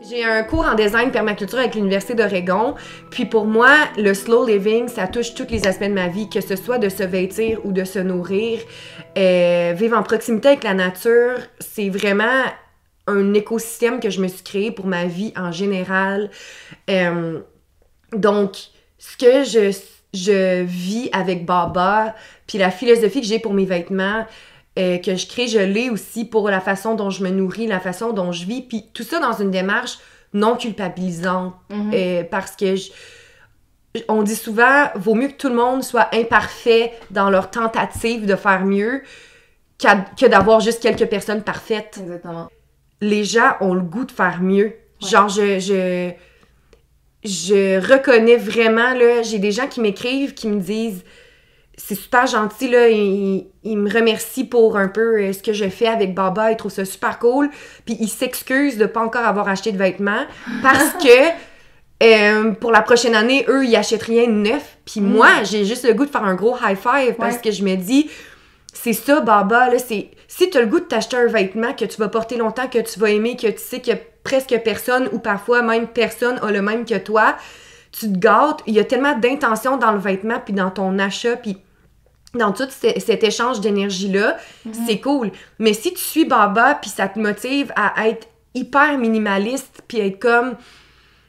J'ai 0.02 0.26
un 0.26 0.44
cours 0.44 0.66
en 0.66 0.76
design 0.76 1.12
permaculture 1.12 1.60
avec 1.60 1.76
l'Université 1.76 2.14
d'Oregon. 2.14 2.76
Puis 3.12 3.26
pour 3.26 3.46
moi, 3.46 3.72
le 3.98 4.14
slow 4.14 4.46
living, 4.46 4.90
ça 4.90 5.08
touche 5.08 5.34
tous 5.34 5.48
les 5.50 5.66
aspects 5.66 5.84
de 5.84 5.94
ma 5.94 6.10
vie, 6.10 6.30
que 6.30 6.42
ce 6.42 6.58
soit 6.58 6.78
de 6.78 6.90
se 6.90 7.04
vêtir 7.04 7.60
ou 7.64 7.72
de 7.72 7.86
se 7.86 8.00
nourrir. 8.00 8.60
Euh, 9.18 9.74
vivre 9.78 9.98
en 9.98 10.04
proximité 10.04 10.50
avec 10.50 10.66
la 10.66 10.74
nature, 10.74 11.38
c'est 11.60 11.90
vraiment 11.90 12.44
un 13.10 13.34
écosystème 13.34 14.00
que 14.00 14.10
je 14.10 14.22
me 14.22 14.28
suis 14.28 14.44
créé 14.44 14.72
pour 14.72 14.86
ma 14.88 15.06
vie 15.06 15.34
en 15.36 15.52
général. 15.52 16.30
Euh, 16.90 17.40
donc, 18.14 18.56
ce 18.98 19.18
que 19.18 19.44
je, 19.44 19.78
je 20.14 20.64
vis 20.64 21.10
avec 21.14 21.46
Baba, 21.46 22.16
puis 22.48 22.58
la 22.58 22.72
philosophie 22.72 23.22
que 23.22 23.28
j'ai 23.28 23.40
pour 23.40 23.54
mes 23.54 23.66
vêtements, 23.66 24.26
euh, 24.78 24.98
que 24.98 25.16
je 25.16 25.28
crée, 25.28 25.48
je 25.48 25.60
l'ai 25.60 25.90
aussi 25.90 26.26
pour 26.26 26.50
la 26.50 26.62
façon 26.62 26.96
dont 26.96 27.10
je 27.10 27.24
me 27.24 27.30
nourris, 27.30 27.68
la 27.68 27.80
façon 27.80 28.14
dont 28.14 28.32
je 28.32 28.46
vis, 28.46 28.62
puis 28.62 28.86
tout 28.94 29.04
ça 29.04 29.20
dans 29.20 29.34
une 29.34 29.52
démarche 29.52 30.00
non 30.34 30.56
culpabilisante, 30.56 31.56
Mhm. 31.70 31.92
euh, 31.94 32.24
parce 32.24 32.56
que 32.56 32.76
je- 32.76 32.92
on 34.08 34.22
dit 34.22 34.36
souvent, 34.36 34.86
vaut 34.96 35.16
mieux 35.16 35.30
que 35.30 35.34
tout 35.38 35.50
le 35.50 35.56
monde 35.56 35.84
soit 35.84 36.08
imparfait 36.14 36.94
dans 37.10 37.30
leur 37.32 37.50
tentative 37.50 38.26
de 38.28 38.36
faire 38.36 38.64
mieux 38.66 39.02
qu'à- 39.80 40.06
que 40.18 40.28
d'avoir 40.28 40.60
juste 40.60 40.82
quelques 40.84 41.08
personnes 41.08 41.42
parfaites 41.44 41.98
Exactement. 42.02 42.48
Les 43.02 43.24
gens 43.24 43.56
ont 43.62 43.74
le 43.74 43.82
goût 43.82 44.06
de 44.06 44.12
faire 44.12 44.40
mieux. 44.42 44.74
Genre, 45.02 45.30
je, 45.30 45.60
je, 45.60 46.12
je 47.24 47.80
reconnais 47.80 48.38
vraiment, 48.38 48.94
là, 48.94 49.22
j'ai 49.24 49.40
des 49.40 49.52
gens 49.52 49.68
qui 49.68 49.82
m'écrivent, 49.82 50.34
qui 50.34 50.48
me 50.48 50.60
disent, 50.60 51.04
c'est 51.78 51.96
super 51.96 52.28
gentil, 52.28 52.70
là, 52.70 52.90
ils, 52.90 53.48
ils 53.64 53.78
me 53.78 53.90
remercient 53.92 54.44
pour 54.44 54.78
un 54.78 54.90
peu 54.90 55.22
euh, 55.22 55.32
ce 55.34 55.42
que 55.42 55.54
je 55.54 55.70
fais 55.70 55.88
avec 55.88 56.14
Baba, 56.14 56.52
ils 56.52 56.58
trouvent 56.58 56.72
ça 56.72 56.84
super 56.86 57.20
cool, 57.20 57.50
puis 57.86 57.96
ils 58.02 58.10
s'excusent 58.10 58.78
de 58.78 58.86
pas 58.86 59.00
encore 59.02 59.26
avoir 59.26 59.48
acheté 59.48 59.72
de 59.72 59.78
vêtements, 59.78 60.26
parce 60.62 60.92
que 61.02 61.30
euh, 62.04 62.52
pour 62.52 62.72
la 62.72 62.82
prochaine 62.82 63.16
année, 63.16 63.46
eux, 63.48 63.66
ils 63.66 63.76
achètent 63.76 64.04
rien 64.04 64.26
de 64.28 64.32
neuf, 64.34 64.78
puis 64.86 65.00
moi, 65.02 65.44
j'ai 65.44 65.64
juste 65.66 65.86
le 65.88 65.94
goût 65.94 66.06
de 66.06 66.12
faire 66.12 66.24
un 66.26 66.36
gros 66.36 66.56
high 66.58 66.78
five, 66.78 67.16
parce 67.18 67.36
Ouais. 67.36 67.42
que 67.46 67.52
je 67.52 67.64
me 67.64 67.76
dis, 67.76 68.10
c'est 68.74 68.94
ça, 68.94 69.22
Baba, 69.22 69.70
là, 69.70 69.80
c'est... 69.80 70.10
Si 70.32 70.48
t'as 70.52 70.60
le 70.62 70.68
goût 70.68 70.80
de 70.80 70.86
t'acheter 70.86 71.18
un 71.18 71.26
vêtement 71.26 71.74
que 71.74 71.86
tu 71.86 71.98
vas 71.98 72.08
porter 72.08 72.38
longtemps, 72.38 72.68
que 72.68 72.78
tu 72.78 73.00
vas 73.00 73.10
aimer, 73.10 73.36
que 73.36 73.48
tu 73.48 73.58
sais 73.58 73.82
que 73.82 73.94
presque 74.24 74.56
personne, 74.64 75.10
ou 75.12 75.18
parfois 75.18 75.64
même 75.64 75.88
personne 75.88 76.40
a 76.44 76.52
le 76.52 76.62
même 76.62 76.86
que 76.86 77.00
toi, 77.00 77.36
tu 77.92 78.14
te 78.14 78.18
gâtes, 78.20 78.60
il 78.68 78.76
y 78.76 78.80
a 78.80 78.84
tellement 78.84 79.18
d'intention 79.18 79.78
dans 79.78 79.92
le 79.92 79.98
vêtement, 79.98 80.40
puis 80.40 80.54
dans 80.54 80.70
ton 80.70 81.00
achat, 81.00 81.36
puis 81.36 81.58
dans 82.36 82.52
tout 82.52 82.68
ce- 82.70 83.00
cet 83.00 83.24
échange 83.24 83.60
d'énergie-là, 83.60 84.38
c'est 84.86 85.00
cool. 85.00 85.32
Mais 85.58 85.74
si 85.74 85.96
tu 85.96 86.00
suis 86.00 86.26
Baba, 86.26 86.76
puis 86.76 86.92
ça 86.92 87.08
te 87.08 87.18
motive 87.18 87.74
à 87.76 88.08
être 88.08 88.28
hyper 88.54 89.00
minimaliste, 89.00 89.82
puis 89.88 90.00
être 90.00 90.20
comme... 90.20 90.56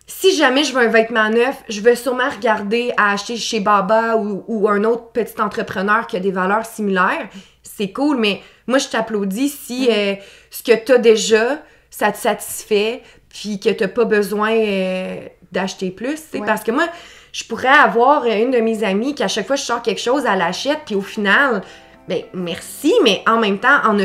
Si 0.07 0.35
jamais 0.37 0.65
je 0.65 0.75
veux 0.75 0.81
un 0.81 0.89
vêtement 0.89 1.31
neuf, 1.31 1.57
je 1.69 1.81
vais 1.81 1.95
sûrement 1.95 2.29
regarder 2.29 2.93
à 2.99 3.13
acheter 3.13 3.37
chez 3.37 3.61
Baba 3.61 4.17
ou, 4.17 4.45
ou 4.49 4.69
un 4.69 4.83
autre 4.85 5.13
petit 5.13 5.41
entrepreneur 5.41 6.07
qui 6.09 6.17
a 6.17 6.21
des 6.21 6.33
valeurs 6.33 6.67
similaires. 6.67 7.29
C'est 7.63 7.93
cool, 7.93 8.19
mais 8.19 8.43
moi, 8.71 8.79
je 8.79 8.89
t'applaudis 8.89 9.49
si 9.49 9.89
euh, 9.91 10.15
ce 10.51 10.63
que 10.63 10.73
tu 10.73 10.93
as 10.93 10.99
déjà, 10.99 11.63
ça 11.91 12.11
te 12.13 12.17
satisfait, 12.17 13.03
puis 13.29 13.61
que 13.61 13.69
tu 13.71 13.87
pas 13.89 14.05
besoin 14.05 14.53
euh, 14.53 15.17
d'acheter 15.53 15.91
plus. 15.91 16.21
Ouais. 16.33 16.41
Parce 16.47 16.63
que 16.63 16.71
moi, 16.71 16.89
je 17.33 17.45
pourrais 17.45 17.69
avoir 17.69 18.25
euh, 18.25 18.35
une 18.37 18.51
de 18.51 18.59
mes 18.59 18.83
amies 18.85 19.15
qui, 19.15 19.23
à 19.23 19.29
chaque 19.29 19.47
fois 19.47 19.57
que 19.57 19.63
je 19.63 19.67
sors 19.67 19.83
quelque 19.83 20.01
chose, 20.01 20.25
elle 20.27 20.39
l'achète, 20.39 20.81
puis 20.87 20.95
au 20.95 21.03
final, 21.03 21.63
ben 22.09 22.23
merci, 22.33 22.95
mais 23.05 23.23
en 23.27 23.39
même 23.39 23.59
temps, 23.59 23.81
en 23.85 23.99
a... 23.99 24.05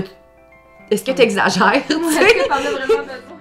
est-ce 0.91 1.03
que 1.03 1.11
tu 1.11 1.21
exagères? 1.21 1.73
Est-ce 1.89 3.34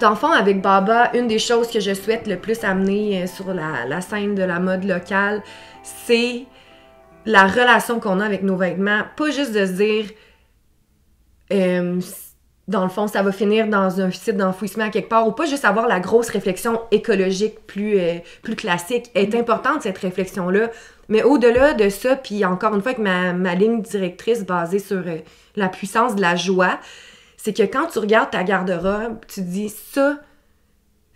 Dans 0.00 0.10
le 0.10 0.16
fond, 0.16 0.32
avec 0.32 0.62
Baba, 0.62 1.10
une 1.12 1.28
des 1.28 1.38
choses 1.38 1.70
que 1.70 1.78
je 1.78 1.92
souhaite 1.92 2.26
le 2.26 2.38
plus 2.38 2.64
amener 2.64 3.22
euh, 3.22 3.26
sur 3.26 3.52
la, 3.52 4.00
scène 4.00 4.34
de 4.34 4.42
la 4.42 4.58
mode 4.58 4.84
locale, 4.84 5.42
c'est 5.82 6.46
la 7.26 7.46
relation 7.46 8.00
qu'on 8.00 8.18
a 8.20 8.24
avec 8.24 8.42
nos 8.42 8.56
vêtements. 8.56 9.02
Pas 9.14 9.30
juste 9.30 9.52
de 9.52 9.66
se 9.66 9.72
dire, 9.72 10.06
euh, 11.52 12.00
dans 12.66 12.82
le 12.82 12.88
fond, 12.88 13.08
ça 13.08 13.22
va 13.22 13.30
finir 13.30 13.68
dans 13.68 14.00
un 14.00 14.10
site 14.10 14.38
d'enfouissement 14.38 14.88
quelque 14.88 15.10
part, 15.10 15.28
ou 15.28 15.32
pas 15.32 15.44
juste 15.44 15.66
avoir 15.66 15.86
la 15.86 16.00
grosse 16.00 16.30
réflexion 16.30 16.80
écologique 16.92 17.66
plus, 17.66 18.00
euh, 18.00 18.20
classique. 18.56 19.10
Est 19.14 19.34
importante 19.34 19.82
cette 19.82 19.98
réflexion-là. 19.98 20.70
Mais 21.10 21.22
au-delà 21.24 21.74
de 21.74 21.90
ça, 21.90 22.16
puis 22.16 22.42
encore 22.46 22.74
une 22.74 22.80
fois, 22.80 22.92
avec 22.92 23.02
ma, 23.02 23.54
ligne 23.54 23.82
directrice 23.82 24.46
basée 24.46 24.78
sur 24.78 25.02
la 25.56 25.68
puissance 25.68 26.16
de 26.16 26.22
la 26.22 26.36
joie, 26.36 26.78
c'est 27.42 27.56
que 27.56 27.62
quand 27.62 27.86
tu 27.86 27.98
regardes 27.98 28.30
ta 28.30 28.44
garde-robe, 28.44 29.20
tu 29.26 29.40
dis 29.40 29.70
ça, 29.70 30.18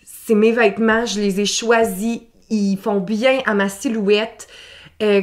c'est 0.03 0.35
mes 0.35 0.53
vêtements, 0.53 1.05
je 1.05 1.21
les 1.21 1.41
ai 1.41 1.45
choisis, 1.45 2.21
ils 2.49 2.79
font 2.79 2.99
bien 3.01 3.41
à 3.45 3.53
ma 3.53 3.69
silhouette. 3.69 4.49
Euh, 5.03 5.21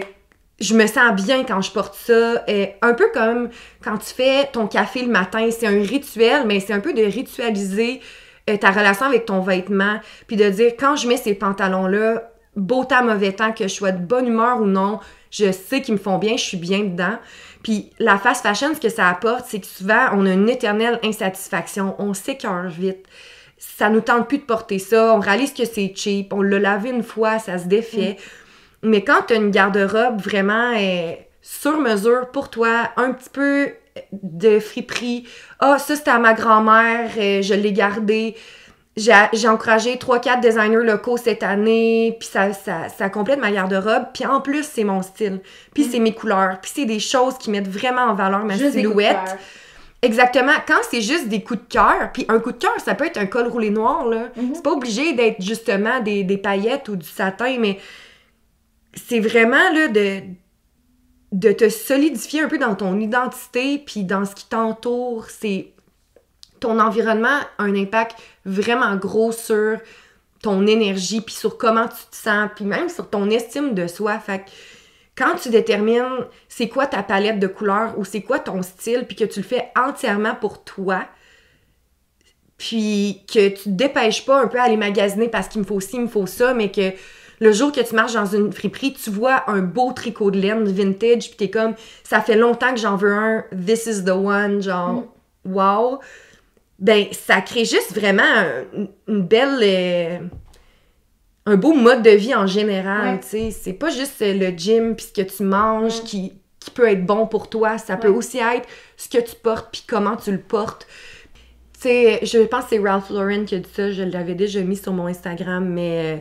je 0.60 0.76
me 0.76 0.86
sens 0.86 1.14
bien 1.16 1.44
quand 1.44 1.62
je 1.62 1.72
porte 1.72 1.96
ça. 1.96 2.44
Euh, 2.48 2.68
un 2.84 2.94
peu 2.94 3.10
comme 3.14 3.50
quand 3.84 3.98
tu 3.98 4.14
fais 4.14 4.46
ton 4.52 4.68
café 4.68 5.02
le 5.02 5.12
matin, 5.12 5.50
c'est 5.50 5.66
un 5.66 5.82
rituel, 5.82 6.44
mais 6.46 6.60
c'est 6.60 6.74
un 6.74 6.80
peu 6.80 6.94
de 6.94 7.04
ritualiser 7.04 8.00
euh, 8.48 8.58
ta 8.58 8.70
relation 8.70 9.08
avec 9.08 9.26
ton 9.26 9.42
vêtement, 9.42 10.00
puis 10.28 10.36
de 10.36 10.48
dire 10.50 10.74
quand 10.80 10.96
je 10.96 11.08
mets 11.08 11.18
ces 11.18 11.34
pantalons-là, 11.34 12.32
beau 12.56 12.86
temps, 12.86 13.04
mauvais 13.04 13.32
temps, 13.32 13.54
que 13.54 13.64
je 13.64 13.74
sois 13.74 13.92
de 13.92 14.06
bonne 14.06 14.28
humeur 14.28 14.62
ou 14.62 14.66
non, 14.66 15.00
je 15.32 15.52
sais 15.52 15.82
qu'ils 15.82 15.96
me 15.96 16.00
font 16.00 16.20
bien, 16.20 16.38
je 16.38 16.44
suis 16.44 16.58
bien 16.58 16.82
dedans. 16.82 17.18
Puis 17.64 17.92
la 18.00 18.18
fast 18.18 18.44
fashion, 18.44 18.74
ce 18.74 18.80
que 18.80 18.90
ça 18.90 19.08
apporte, 19.08 19.46
c'est 19.48 19.60
que 19.60 19.68
souvent, 19.68 20.10
on 20.14 20.26
a 20.26 20.34
une 20.34 20.50
éternelle 20.50 21.00
insatisfaction. 21.04 21.96
On 22.00 22.14
s'écœure 22.14 22.70
vite. 22.70 23.06
Ça 23.58 23.90
nous 23.90 24.02
tente 24.02 24.28
plus 24.28 24.40
de 24.40 24.44
porter 24.44 24.80
ça. 24.80 25.14
On 25.14 25.20
réalise 25.20 25.54
que 25.54 25.66
c'est 25.66 25.94
cheap. 25.96 26.34
On 26.34 26.42
l'a 26.42 26.60
lavé 26.60 26.90
une 26.90 27.04
fois, 27.04 27.38
ça 27.40 27.60
se 27.60 27.68
défait. 27.68 28.18
Mais 28.84 29.04
quand 29.04 29.24
tu 29.28 29.34
as 29.34 29.36
une 29.38 29.52
garde-robe 29.52 30.20
vraiment 30.20 30.74
euh, 30.76 31.14
sur 31.42 31.78
mesure 31.78 32.32
pour 32.32 32.50
toi, 32.50 32.90
un 32.98 33.14
petit 33.14 33.30
peu 33.30 33.74
de 34.12 34.60
friperie, 34.60 35.28
ah, 35.60 35.78
ça 35.78 35.96
c'était 35.96 36.12
à 36.12 36.20
ma 36.20 36.34
grand-mère, 36.34 37.12
euh, 37.18 37.42
je 37.42 37.54
l'ai 37.54 37.74
gardé. 37.74 38.36
J'ai 38.98 39.48
encouragé 39.48 39.96
3-4 39.96 40.42
designers 40.42 40.84
locaux 40.84 41.16
cette 41.16 41.44
année, 41.44 42.18
puis 42.20 42.28
ça, 42.28 42.52
ça, 42.52 42.90
ça 42.90 43.10
complète 43.10 43.40
ma 43.40 43.52
garde-robe. 43.52 44.08
Puis 44.14 44.26
en 44.26 44.42
plus, 44.42 44.64
c'est 44.64 44.84
mon 44.84 45.02
style. 45.02 45.40
Puis 45.74 45.86
c'est 45.86 46.00
mes 46.00 46.14
couleurs. 46.14 46.60
Puis 46.62 46.72
c'est 46.76 46.86
des 46.86 47.00
choses 47.00 47.38
qui 47.38 47.52
mettent 47.52 47.70
vraiment 47.70 48.02
en 48.02 48.16
valeur 48.16 48.44
ma 48.44 48.58
Juste 48.58 48.74
silhouette. 48.74 49.38
Exactement. 50.02 50.54
Quand 50.68 50.80
c'est 50.90 51.02
juste 51.02 51.30
des 51.30 51.42
coups 51.42 51.62
de 51.62 51.68
cœur, 51.68 52.12
puis 52.12 52.26
un 52.28 52.40
coup 52.40 52.52
de 52.52 52.58
cœur, 52.58 52.74
ça 52.84 52.96
peut 52.96 53.06
être 53.06 53.18
un 53.18 53.28
col 53.28 53.48
roulé 53.48 53.70
noir, 53.70 54.08
là. 54.08 54.30
Mhm. 54.36 54.56
C'est 54.56 54.64
pas 54.64 54.72
obligé 54.72 55.14
d'être 55.14 55.42
justement 55.42 56.00
des, 56.00 56.24
des 56.24 56.38
paillettes 56.38 56.90
ou 56.90 56.96
du 56.96 57.08
satin, 57.08 57.58
mais 57.60 57.80
c'est 58.96 59.20
vraiment, 59.20 59.72
là, 59.74 59.88
de, 59.88 60.22
de 61.32 61.52
te 61.52 61.70
solidifier 61.70 62.42
un 62.42 62.48
peu 62.48 62.58
dans 62.58 62.76
ton 62.76 63.00
identité, 63.00 63.78
puis 63.78 64.04
dans 64.04 64.26
ce 64.26 64.36
qui 64.36 64.48
t'entoure. 64.48 65.30
C'est... 65.30 65.72
Ton 66.60 66.80
environnement 66.80 67.40
a 67.58 67.64
un 67.64 67.76
impact 67.76 68.18
vraiment 68.46 68.96
gros 68.96 69.32
sur 69.32 69.78
ton 70.42 70.66
énergie, 70.66 71.22
puis 71.22 71.36
sur 71.36 71.58
comment 71.58 71.88
tu 71.88 72.04
te 72.10 72.16
sens, 72.16 72.50
puis 72.56 72.66
même 72.66 72.90
sur 72.90 73.10
ton 73.10 73.30
estime 73.30 73.74
de 73.74 73.88
soi. 73.88 74.18
Fait 74.20 74.40
que 74.40 74.50
quand 75.16 75.36
tu 75.36 75.50
détermines 75.50 76.26
c'est 76.48 76.68
quoi 76.68 76.88
ta 76.88 77.04
palette 77.04 77.40
de 77.40 77.48
couleurs 77.48 77.98
ou 77.98 78.06
c'est 78.06 78.22
quoi 78.22 78.40
ton 78.40 78.62
style, 78.64 79.06
puis 79.06 79.16
que 79.16 79.26
tu 79.26 79.40
le 79.42 79.46
fais 79.46 79.72
entièrement 79.76 80.36
pour 80.36 80.64
toi, 80.64 81.06
puis 82.58 83.24
que 83.32 83.50
tu 83.50 83.64
te 83.64 83.70
dépêches 83.70 84.26
pas 84.26 84.42
un 84.42 84.48
peu 84.48 84.60
à 84.60 84.64
aller 84.64 84.78
magasiner 84.78 85.28
parce 85.30 85.48
qu'il 85.48 85.62
me 85.62 85.66
faut 85.66 85.80
ci, 85.80 85.96
il 85.96 86.02
me 86.02 86.08
faut 86.08 86.28
ça, 86.28 86.54
mais 86.54 86.72
que 86.72 86.92
le 87.40 87.52
jour 87.52 87.72
que 87.72 87.82
tu 87.82 87.96
marches 87.96 88.14
dans 88.14 88.28
une 88.28 88.54
friperie, 88.54 88.94
tu 88.94 89.10
vois 89.10 89.50
un 89.50 89.62
beau 89.62 89.92
tricot 89.94 90.30
de 90.30 90.40
laine 90.40 90.64
vintage, 90.64 91.30
puis 91.30 91.38
t'es 91.38 91.50
comme, 91.50 91.74
ça 92.04 92.22
fait 92.22 92.36
longtemps 92.36 92.72
que 92.72 92.80
j'en 92.80 92.96
veux 92.96 93.14
un, 93.14 93.44
this 93.66 93.88
is 93.88 94.04
the 94.04 94.10
one, 94.10 94.62
genre, 94.62 95.06
wow. 95.44 96.00
Ben, 96.82 97.06
ça 97.14 97.40
crée 97.42 97.64
juste 97.64 97.94
vraiment 97.96 98.24
un- 98.24 98.88
une 99.08 99.22
belle. 99.22 99.60
euh, 99.62 100.18
un 101.46 101.56
beau 101.56 101.74
mode 101.74 102.04
de 102.04 102.10
vie 102.12 102.36
en 102.36 102.46
général, 102.48 103.16
Ouais. 103.16 103.20
tu 103.20 103.28
sais. 103.28 103.52
C'est 103.52 103.74
pas 103.74 103.90
juste 103.90 104.22
euh, 104.22 104.34
le 104.34 104.50
gym 104.58 104.96
puis 104.96 105.08
ce 105.08 105.22
que 105.22 105.28
tu 105.28 105.44
manges 105.44 106.04
qui, 106.04 106.34
qui 106.60 106.70
peut 106.72 106.88
être 106.88 107.04
bon 107.06 107.26
pour 107.28 107.50
toi. 107.50 107.78
Ça 107.80 107.98
peut 107.98 108.10
aussi 108.10 108.38
être 108.38 108.68
ce 108.98 109.10
que 109.10 109.18
tu 109.18 109.36
portes 109.42 109.70
puis 109.72 109.84
comment 109.88 110.16
tu 110.16 110.32
le 110.32 110.40
portes. 110.40 110.86
Tu 111.74 111.82
sais, 111.88 112.20
je 112.24 112.38
pense 112.46 112.66
que 112.66 112.70
c'est 112.72 112.80
Ralph 112.80 113.10
Lauren 113.10 113.46
qui 113.46 113.56
a 113.56 113.60
dit 113.60 113.70
ça. 113.76 113.90
Je 113.92 114.04
l'avais 114.04 114.36
déjà 114.36 114.62
mis 114.62 114.76
sur 114.78 114.94
mon 114.94 115.08
Instagram, 115.08 115.68
mais 115.68 116.16
euh, 116.16 116.20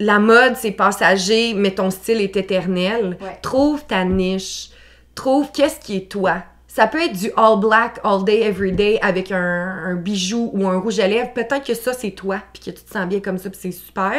la 0.00 0.18
mode, 0.18 0.56
c'est 0.56 0.72
passager, 0.72 1.54
mais 1.54 1.70
ton 1.72 1.90
style 1.90 2.20
est 2.20 2.36
éternel. 2.36 3.16
Trouve 3.42 3.84
ta 3.86 4.04
niche. 4.04 4.70
Trouve 5.14 5.50
qu'est-ce 5.52 5.78
qui 5.78 5.96
est 5.96 6.10
toi. 6.10 6.42
Ça 6.76 6.86
peut 6.86 7.00
être 7.02 7.18
du 7.18 7.30
all 7.38 7.58
black, 7.58 8.00
all 8.04 8.22
day, 8.22 8.42
every 8.42 8.70
day 8.70 8.98
avec 9.00 9.32
un, 9.32 9.38
un 9.38 9.94
bijou 9.94 10.50
ou 10.52 10.68
un 10.68 10.78
rouge 10.78 11.00
à 11.00 11.08
lèvres. 11.08 11.32
Peut-être 11.32 11.64
que 11.64 11.72
ça, 11.72 11.94
c'est 11.94 12.10
toi, 12.10 12.42
puis 12.52 12.64
que 12.64 12.70
tu 12.76 12.84
te 12.84 12.92
sens 12.92 13.06
bien 13.08 13.20
comme 13.20 13.38
ça, 13.38 13.48
puis 13.48 13.58
c'est 13.58 13.72
super. 13.72 14.12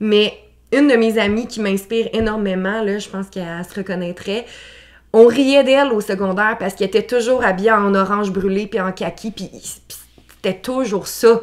Mais 0.00 0.36
une 0.72 0.88
de 0.88 0.96
mes 0.96 1.18
amies 1.18 1.46
qui 1.46 1.60
m'inspire 1.60 2.08
énormément, 2.12 2.82
là, 2.82 2.98
je 2.98 3.08
pense 3.08 3.30
qu'elle 3.30 3.64
se 3.64 3.76
reconnaîtrait, 3.76 4.44
on 5.12 5.28
riait 5.28 5.62
d'elle 5.62 5.92
au 5.92 6.00
secondaire 6.00 6.56
parce 6.58 6.74
qu'elle 6.74 6.88
était 6.88 7.06
toujours 7.06 7.44
habillée 7.44 7.70
en 7.70 7.94
orange 7.94 8.32
brûlé 8.32 8.66
puis 8.66 8.80
en 8.80 8.90
kaki, 8.90 9.30
puis 9.30 9.48
c'était 10.34 10.58
toujours 10.58 11.06
ça. 11.06 11.42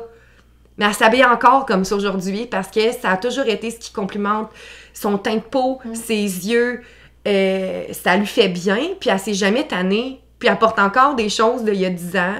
Mais 0.78 0.84
elle 0.84 0.94
s'habille 0.94 1.24
encore 1.24 1.66
comme 1.66 1.86
ça 1.86 1.96
aujourd'hui 1.96 2.46
parce 2.46 2.68
que 2.68 2.92
ça 2.92 3.12
a 3.12 3.16
toujours 3.16 3.46
été 3.46 3.72
ce 3.72 3.80
qui 3.80 3.94
complimente 3.94 4.50
son 4.94 5.18
teint 5.18 5.36
de 5.36 5.40
peau, 5.40 5.80
ses 5.94 6.50
yeux. 6.50 6.82
euh, 7.26 7.86
ça 7.94 8.18
lui 8.18 8.28
fait 8.28 8.50
bien, 8.50 8.80
puis 9.00 9.10
elle 9.10 9.20
s'est 9.20 9.34
jamais 9.34 9.66
tannée. 9.66 10.20
Puis 10.46 10.52
elle 10.52 10.60
porte 10.60 10.78
encore 10.78 11.16
des 11.16 11.28
choses 11.28 11.64
d'il 11.64 11.74
y 11.74 11.86
a 11.88 11.90
10 11.90 12.18
ans. 12.18 12.36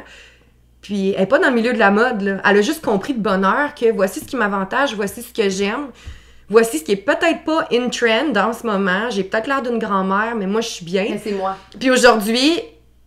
Puis 0.84 1.14
elle 1.18 1.24
est 1.24 1.26
pas 1.26 1.40
dans 1.40 1.50
le 1.50 1.56
milieu 1.56 1.74
de 1.74 1.80
la 1.80 1.90
mode, 1.90 2.22
là. 2.22 2.38
Elle 2.46 2.58
a 2.60 2.62
juste 2.62 2.86
compris 2.86 3.16
de 3.16 3.20
bonheur 3.20 3.74
que 3.74 3.92
voici 3.92 4.20
ce 4.20 4.26
qui 4.26 4.36
m'avantage, 4.36 4.94
voici 4.94 5.24
ce 5.24 5.34
que 5.34 5.50
j'aime. 5.50 5.88
Voici 6.48 6.78
ce 6.78 6.84
qui 6.84 6.92
est 6.92 6.98
peut-être 6.98 7.44
pas 7.44 7.68
in 7.74 7.90
trend 7.90 8.36
en 8.40 8.54
ce 8.54 8.68
moment. 8.68 9.10
J'ai 9.10 9.24
peut-être 9.24 9.48
l'air 9.48 9.64
d'une 9.64 9.80
grand-mère, 9.80 10.36
mais 10.38 10.46
moi, 10.46 10.62
je 10.62 10.68
suis 10.68 10.86
bien. 10.86 11.08
Mais 11.10 11.20
c'est 11.24 11.32
moi. 11.32 11.58
Puis 11.80 11.90
aujourd'hui, 11.90 12.60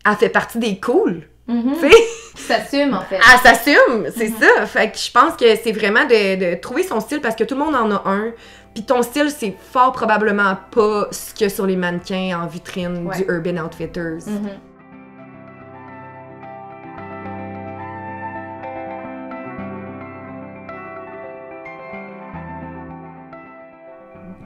elle 0.04 0.16
fait 0.16 0.28
partie 0.30 0.58
des 0.58 0.80
cools. 0.80 1.22
Mhm. 1.46 1.74
Tu 1.80 1.88
sais, 1.88 1.96
Tu 2.34 2.42
s'assumes, 2.42 2.94
en 2.94 3.02
fait. 3.02 3.16
elle 3.20 3.38
s'assume, 3.40 4.06
c'est 4.16 4.28
ça. 4.30 4.66
Fait 4.66 4.90
que 4.90 4.98
je 4.98 5.10
pense 5.12 5.34
que 5.36 5.44
c'est 5.62 5.70
vraiment 5.72 6.04
de, 6.06 6.50
de 6.54 6.60
trouver 6.60 6.82
son 6.82 6.98
style 6.98 7.20
parce 7.20 7.36
que 7.36 7.44
tout 7.44 7.54
le 7.54 7.64
monde 7.64 7.76
en 7.76 7.88
a 7.92 8.02
un. 8.06 8.32
Puis 8.74 8.84
ton 8.84 9.02
style, 9.02 9.30
c'est 9.30 9.54
fort 9.72 9.92
probablement 9.92 10.56
pas 10.72 11.06
ce 11.12 11.32
qu'il 11.32 11.46
y 11.46 11.50
a 11.50 11.54
sur 11.54 11.64
les 11.66 11.76
mannequins 11.76 12.40
en 12.42 12.46
vitrine 12.48 13.06
Ouais. 13.06 13.16
du 13.18 13.24
Urban 13.32 13.64
Outfitters. 13.64 14.26
Mhm. 14.26 14.48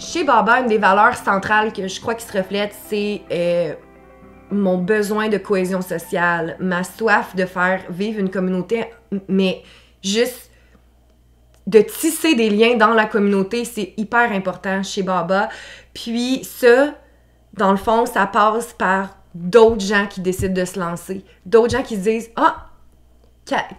Chez 0.03 0.25
Baba, 0.25 0.61
une 0.61 0.67
des 0.67 0.79
valeurs 0.79 1.17
centrales 1.17 1.73
que 1.73 1.87
je 1.87 2.01
crois 2.01 2.15
qui 2.17 2.27
se 2.27 2.37
reflète, 2.37 2.75
c'est 2.89 3.23
euh, 3.31 3.75
mon 4.51 4.77
besoin 4.79 5.29
de 5.29 5.39
cohésion 5.39 5.81
sociale, 5.81 6.57
ma 6.59 6.83
soif 6.83 7.37
de 7.37 7.47
faire 7.47 7.85
vivre 7.89 8.19
une 8.19 8.29
communauté, 8.29 8.87
mais 9.29 9.63
juste 10.03 10.51
de 11.69 11.81
tisser 11.81 12.35
des 12.35 12.51
liens 12.51 12.77
dans 12.77 12.95
la 12.95 13.07
communauté, 13.07 13.65
c'est 13.65 13.95
hyper 13.97 14.33
important 14.33 14.83
chez 14.83 15.05
Baba. 15.05 15.49
Puis 15.95 16.43
ça, 16.43 16.95
dans 17.55 17.71
le 17.71 17.77
fond, 17.77 18.05
ça 18.05 18.27
passe 18.27 18.73
par 18.73 19.17
d'autres 19.35 19.85
gens 19.85 20.07
qui 20.09 20.21
décident 20.21 20.61
de 20.61 20.65
se 20.65 20.81
lancer. 20.81 21.25
D'autres 21.47 21.77
gens 21.77 21.83
qui 21.85 21.95
se 21.95 22.01
disent 22.01 22.31
Ah, 22.35 22.72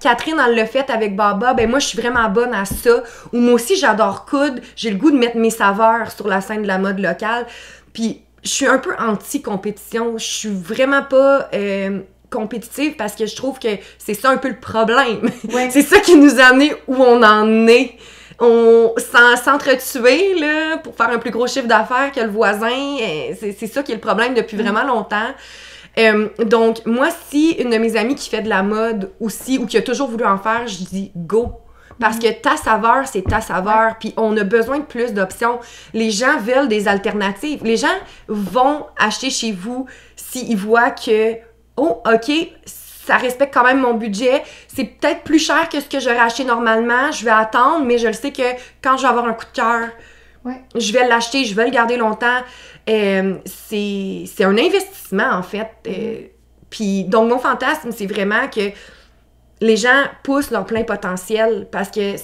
Catherine, 0.02 0.36
elle 0.45 0.56
l'a 0.56 0.65
fait 0.65 0.89
avec 0.89 1.15
Baba, 1.15 1.54
ben 1.54 1.69
moi 1.69 1.80
je 1.80 1.88
suis 1.88 1.99
vraiment 1.99 2.28
bonne 2.30 2.54
à 2.54 2.65
ça. 2.65 3.04
Ou 3.32 3.38
moi 3.39 3.54
aussi 3.54 3.76
j'adore 3.78 4.26
coudre, 4.26 4.62
j'ai 4.76 4.89
le 4.91 4.97
goût 4.97 5.10
de 5.12 5.17
mettre 5.17 5.38
mes 5.38 5.49
saveurs 5.49 6.12
sur 6.12 6.28
la 6.28 6.41
scène 6.41 6.63
de 6.63 6.67
la 6.67 6.78
mode 6.78 6.99
locale. 6.99 7.45
Puis 7.93 8.21
je 8.43 8.49
suis 8.49 8.67
un 8.67 8.78
peu 8.78 8.93
anti-compétition, 8.99 10.17
je 10.17 10.26
suis 10.26 10.49
vraiment 10.49 11.02
pas 11.04 11.47
euh, 11.54 12.02
compétitive 12.30 12.95
parce 12.97 13.15
que 13.15 13.26
je 13.26 13.36
trouve 13.36 13.58
que 13.58 13.69
c'est 13.97 14.13
ça 14.13 14.30
un 14.32 14.38
peu 14.38 14.49
le 14.49 14.60
problème. 14.60 15.30
Ouais. 15.52 15.69
c'est 15.71 15.82
ça 15.82 15.99
qui 15.99 16.17
nous 16.17 16.39
a 16.39 16.45
amené 16.47 16.73
où 16.88 16.95
on 16.95 17.23
en 17.23 17.67
est. 17.67 17.95
On 18.39 18.93
s'en- 18.97 19.38
s'entretuer 19.41 20.34
là 20.39 20.78
pour 20.78 20.95
faire 20.95 21.10
un 21.10 21.19
plus 21.19 21.32
gros 21.32 21.47
chiffre 21.47 21.67
d'affaires 21.67 22.12
que 22.13 22.19
le 22.19 22.30
voisin, 22.30 22.67
euh, 22.67 23.34
c'est 23.39 23.56
c'est 23.58 23.67
ça 23.67 23.82
qui 23.84 23.91
est 23.93 23.95
le 23.95 24.02
problème 24.02 24.34
depuis 24.34 24.58
vraiment 24.58 24.84
longtemps. 24.84 25.30
Euh, 25.98 26.30
donc, 26.46 26.86
moi, 26.86 27.10
si 27.30 27.52
une 27.52 27.70
de 27.70 27.78
mes 27.78 27.96
amies 27.96 28.16
qui 28.16 28.30
fait 28.30 28.42
de 28.42 28.50
la 28.50 28.64
mode 28.64 29.12
aussi 29.20 29.58
ou 29.58 29.66
qui 29.66 29.78
a 29.78 29.82
toujours 29.82 30.10
voulu 30.10 30.26
en 30.26 30.38
faire, 30.38 30.68
je 30.68 30.78
dis 30.86 31.12
go. 31.16 31.54
Parce 32.00 32.18
que 32.18 32.32
ta 32.32 32.58
saveur, 32.58 33.08
c'est 33.08 33.22
ta 33.22 33.40
saveur. 33.40 33.98
Puis 34.00 34.14
on 34.18 34.36
a 34.38 34.44
besoin 34.44 34.80
de 34.80 34.84
plus 34.86 35.14
d'options. 35.14 35.60
Les 35.94 36.10
gens 36.10 36.38
veulent 36.40 36.68
des 36.68 36.88
alternatives. 36.88 37.64
Les 37.64 37.78
gens 37.78 37.96
vont 38.28 38.88
acheter 38.98 39.30
chez 39.30 39.52
vous 39.52 39.86
s'ils 40.16 40.58
voient 40.58 40.90
que, 40.90 41.36
oh, 41.78 42.02
OK, 42.12 42.32
ça 42.66 43.18
respecte 43.18 43.54
quand 43.54 43.64
même 43.64 43.80
mon 43.82 43.94
budget. 43.94 44.44
C'est 44.68 44.86
peut-être 44.86 45.22
plus 45.22 45.38
cher 45.40 45.70
que 45.70 45.80
ce 45.80 45.86
que 45.88 46.00
j'aurais 46.00 46.18
acheté 46.20 46.44
normalement. 46.46 47.12
Je 47.12 47.24
vais 47.24 47.32
attendre, 47.32 47.86
mais 47.86 48.00
je 48.00 48.08
le 48.08 48.14
sais 48.14 48.32
que 48.32 48.42
quand 48.82 48.98
je 48.98 49.04
vais 49.04 49.10
avoir 49.10 49.26
un 49.26 49.34
coup 49.34 49.46
de 49.46 49.56
cœur, 49.56 49.90
Ouais. 50.46 50.62
je 50.76 50.92
vais 50.92 51.08
l'acheter, 51.08 51.46
je 51.46 51.56
vais 51.56 51.64
le 51.64 51.72
garder 51.72 51.96
longtemps. 51.96 52.40
Euh, 52.89 53.36
c'est 53.46 54.43
un 54.43 54.58
investissement, 54.58 55.32
en 55.32 55.43
fait. 55.43 55.69
Euh, 55.88 56.28
Puis, 56.69 57.04
donc, 57.06 57.30
mon 57.30 57.38
fantasme, 57.39 57.91
c'est 57.91 58.08
vraiment 58.08 58.48
que 58.50 58.72
les 59.62 59.78
gens 59.78 60.04
poussent 60.24 60.52
leur 60.52 60.65
plein 60.65 60.84
potentiel 60.84 61.67
parce 61.72 61.89
que, 61.89 62.15
tu 62.15 62.24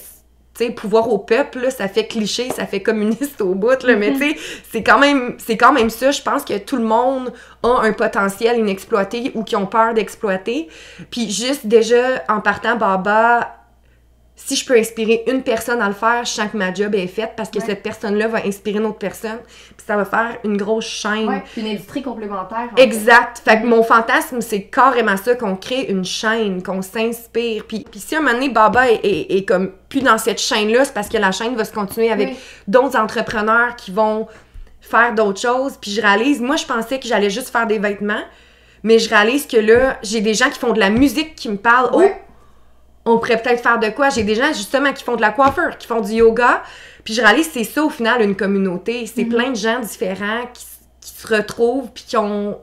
sais, 0.56 0.72
pouvoir 0.72 1.08
au 1.14 1.20
peuple, 1.20 1.60
là, 1.60 1.72
ça 1.72 1.88
fait 1.88 2.08
cliché, 2.08 2.50
ça 2.50 2.66
fait 2.66 2.82
communiste 2.82 3.40
au 3.40 3.54
bout, 3.56 3.82
là, 3.84 3.96
mais 3.96 4.12
tu 4.14 4.20
sais, 4.20 4.36
c'est 4.70 4.84
quand 4.84 5.00
même 5.00 5.36
c'est 5.38 5.56
quand 5.56 5.72
même 5.72 5.90
ça. 5.90 6.12
Je 6.12 6.22
pense 6.22 6.44
que 6.44 6.58
tout 6.58 6.76
le 6.76 6.84
monde 6.84 7.32
a 7.64 7.82
un 7.82 7.94
potentiel 7.94 8.58
inexploité 8.58 9.32
ou 9.36 9.44
qui 9.44 9.56
ont 9.56 9.68
peur 9.68 9.94
d'exploiter. 9.94 10.68
Puis, 11.12 11.30
juste 11.32 11.68
déjà, 11.68 12.24
en 12.28 12.42
partant, 12.42 12.76
Baba, 12.76 13.56
si 14.42 14.56
je 14.56 14.66
peux 14.66 14.78
inspirer 14.78 15.24
une 15.28 15.44
personne 15.44 15.82
à 15.82 15.88
le 15.88 15.94
faire, 15.94 16.24
je 16.24 16.30
sens 16.32 16.50
que 16.52 16.58
ma 16.58 16.74
job 16.74 16.96
est 16.96 17.08
faite 17.08 17.34
parce 17.36 17.50
que 17.50 17.60
Ouais. 17.60 17.66
cette 17.66 17.84
personne-là 17.84 18.28
va 18.30 18.40
inspirer 18.46 18.80
une 18.80 18.86
autre 18.86 18.98
personne. 18.98 19.38
Puis 19.46 19.86
ça 19.86 19.98
va 19.98 20.06
faire 20.06 20.38
une 20.46 20.56
grosse 20.56 20.86
chaîne. 20.88 21.28
Ouais, 21.28 21.44
puis 21.52 21.62
une 21.62 21.68
industrie 21.68 22.02
complémentaire. 22.02 22.70
fait. 22.76 22.82
Exact. 22.82 23.42
Fait 23.44 23.62
que 23.62 23.66
mon 23.68 23.84
fantasme, 23.84 24.40
c'est 24.42 24.64
carrément 24.64 25.18
ça, 25.18 25.36
qu'on 25.36 25.56
crée 25.58 25.88
une 25.90 26.06
chaîne, 26.06 26.64
qu'on 26.64 26.82
s'inspire. 26.82 27.66
Puis, 27.68 27.86
puis 27.92 28.00
si 28.00 28.16
à 28.16 28.20
un 28.20 28.22
moment 28.22 28.34
donné, 28.34 28.50
Baba 28.50 28.90
est, 28.90 29.02
est- 29.04 29.38
est 29.38 29.46
comme 29.46 29.72
plus 29.90 30.02
dans 30.02 30.18
cette 30.18 30.40
chaîne-là, 30.40 30.86
c'est 30.86 30.94
parce 30.94 31.10
que 31.10 31.18
la 31.18 31.32
chaîne 31.32 31.56
va 31.56 31.66
se 31.66 31.74
continuer 31.74 32.10
avec 32.10 32.30
Oui. 32.30 32.38
d'autres 32.68 32.98
entrepreneurs 32.98 33.76
qui 33.76 33.92
vont 33.92 34.28
faire 34.82 35.14
d'autres 35.14 35.42
choses. 35.42 35.78
Puis 35.82 35.92
je 35.92 36.02
réalise, 36.02 36.40
moi, 36.42 36.56
je 36.56 36.66
pensais 36.66 36.98
que 37.00 37.08
j'allais 37.08 37.30
juste 37.30 37.50
faire 37.50 37.68
des 37.68 37.78
vêtements, 37.78 38.24
mais 38.84 38.98
je 39.00 39.10
réalise 39.10 39.46
que 39.46 39.58
là, 39.58 39.98
j'ai 40.02 40.22
des 40.22 40.34
gens 40.34 40.50
qui 40.50 40.58
font 40.60 40.72
de 40.72 40.80
la 40.80 40.90
musique 40.90 41.36
qui 41.36 41.50
me 41.50 41.58
parlent. 41.58 41.94
Ouais. 41.96 42.16
Oh, 42.18 42.26
on 43.06 43.18
pourrait 43.18 43.42
peut-être 43.42 43.62
faire 43.64 43.80
de 43.80 43.90
quoi? 43.90 44.10
J'ai 44.10 44.24
des 44.24 44.36
gens, 44.36 44.48
justement, 44.54 44.94
qui 44.94 45.04
font 45.04 45.16
de 45.16 45.22
la 45.22 45.32
coiffure, 45.32 45.78
qui 45.78 45.88
font 45.88 46.02
du 46.02 46.12
yoga. 46.14 46.62
Puis 47.04 47.14
je 47.14 47.22
réalise, 47.22 47.50
c'est 47.52 47.64
ça, 47.64 47.84
au 47.84 47.90
final, 47.90 48.22
une 48.22 48.36
communauté. 48.36 49.06
C'est 49.08 49.24
Mhm. 49.24 49.30
plein 49.30 49.50
de 49.52 49.56
gens 49.56 49.80
différents 49.80 50.46
qui, 50.54 50.66
se 51.02 51.28
retrouvent, 51.34 51.90
puis 51.94 52.04
qui 52.08 52.18
ont, 52.18 52.58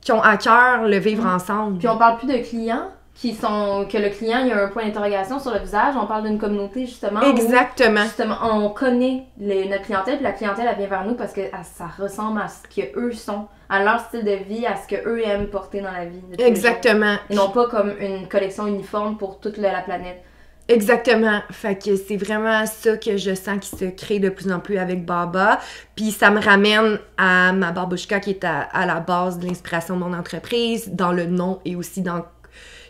qui 0.00 0.12
ont 0.12 0.20
à 0.22 0.36
cœur 0.36 0.82
le 0.82 0.98
vivre 0.98 1.24
ensemble. 1.26 1.78
Puis 1.78 1.88
on 1.88 1.96
parle 1.96 2.18
plus 2.18 2.28
de 2.28 2.38
clients? 2.38 2.90
Qui 3.18 3.34
sont 3.34 3.86
que 3.90 3.96
le 3.96 4.10
client 4.10 4.40
il 4.42 4.48
y 4.48 4.52
a 4.52 4.62
un 4.64 4.68
point 4.68 4.84
d'interrogation 4.84 5.38
sur 5.38 5.50
le 5.52 5.60
visage, 5.60 5.94
on 6.00 6.06
parle 6.06 6.24
d'une 6.24 6.38
communauté 6.38 6.84
justement. 6.84 7.20
où, 7.20 7.24
Exactement. 7.24 8.02
justement, 8.04 8.36
on 8.42 8.68
connaît 8.70 9.24
les- 9.38 9.66
notre 9.68 9.84
clientèle, 9.84 10.16
puis 10.16 10.24
la 10.24 10.32
clientèle 10.32 10.66
elle 10.70 10.76
vient 10.78 10.86
vers 10.88 11.04
nous 11.06 11.14
parce 11.14 11.32
que 11.32 11.40
elle- 11.40 11.50
ça 11.64 11.86
ressemble 11.98 12.40
à 12.40 12.48
ce 12.48 12.62
que 12.68 12.86
eux 12.98 13.12
sont, 13.12 13.46
à 13.70 13.82
leur 13.82 14.00
style 14.00 14.22
de 14.24 14.32
vie, 14.46 14.66
à 14.66 14.76
ce 14.76 14.86
que 14.86 15.08
eux 15.08 15.26
aiment 15.26 15.46
porter 15.48 15.80
dans 15.80 15.92
la 15.92 16.04
vie. 16.04 16.20
Exactement. 16.38 17.16
Et 17.30 17.34
non 17.34 17.48
pas 17.48 17.66
comme 17.68 17.94
une 18.00 18.28
collection 18.28 18.66
uniforme 18.66 19.16
pour 19.16 19.40
toute 19.40 19.56
la 19.56 19.72
la 19.72 19.80
planète. 19.80 20.22
Exactement. 20.68 21.42
Fait 21.52 21.76
que 21.80 21.94
c'est 21.94 22.16
vraiment 22.16 22.66
ça 22.66 22.96
que 22.96 23.16
je 23.16 23.34
sens 23.36 23.58
qui 23.60 23.76
se 23.76 23.84
crée 23.84 24.18
de 24.18 24.28
plus 24.30 24.50
en 24.50 24.58
plus 24.58 24.78
avec 24.78 25.04
Baba. 25.06 25.60
Puis 25.94 26.10
ça 26.10 26.28
me 26.30 26.40
ramène 26.42 26.98
à 27.16 27.52
ma 27.52 27.70
babouchka 27.70 28.18
qui 28.18 28.30
est 28.30 28.42
à, 28.44 28.62
à 28.72 28.84
la 28.84 28.98
base 28.98 29.38
de 29.38 29.46
l'inspiration 29.46 29.94
de 29.94 30.00
mon 30.00 30.12
entreprise, 30.12 30.90
dans 30.92 31.12
le 31.12 31.26
nom 31.26 31.60
et 31.64 31.76
aussi 31.76 32.02
dans... 32.02 32.24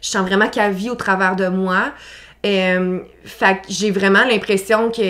Je 0.03 0.09
sens 0.09 0.27
vraiment 0.27 0.49
qu'elle 0.49 0.73
vit 0.73 0.91
au 0.91 0.95
travers 0.95 1.37
de 1.37 1.49
moi. 1.49 1.93
Euh, 2.45 3.01
fait 3.25 3.57
que 3.63 3.67
j'ai 3.69 3.91
vraiment 3.91 4.25
l'impression 4.25 4.91
que 4.91 5.03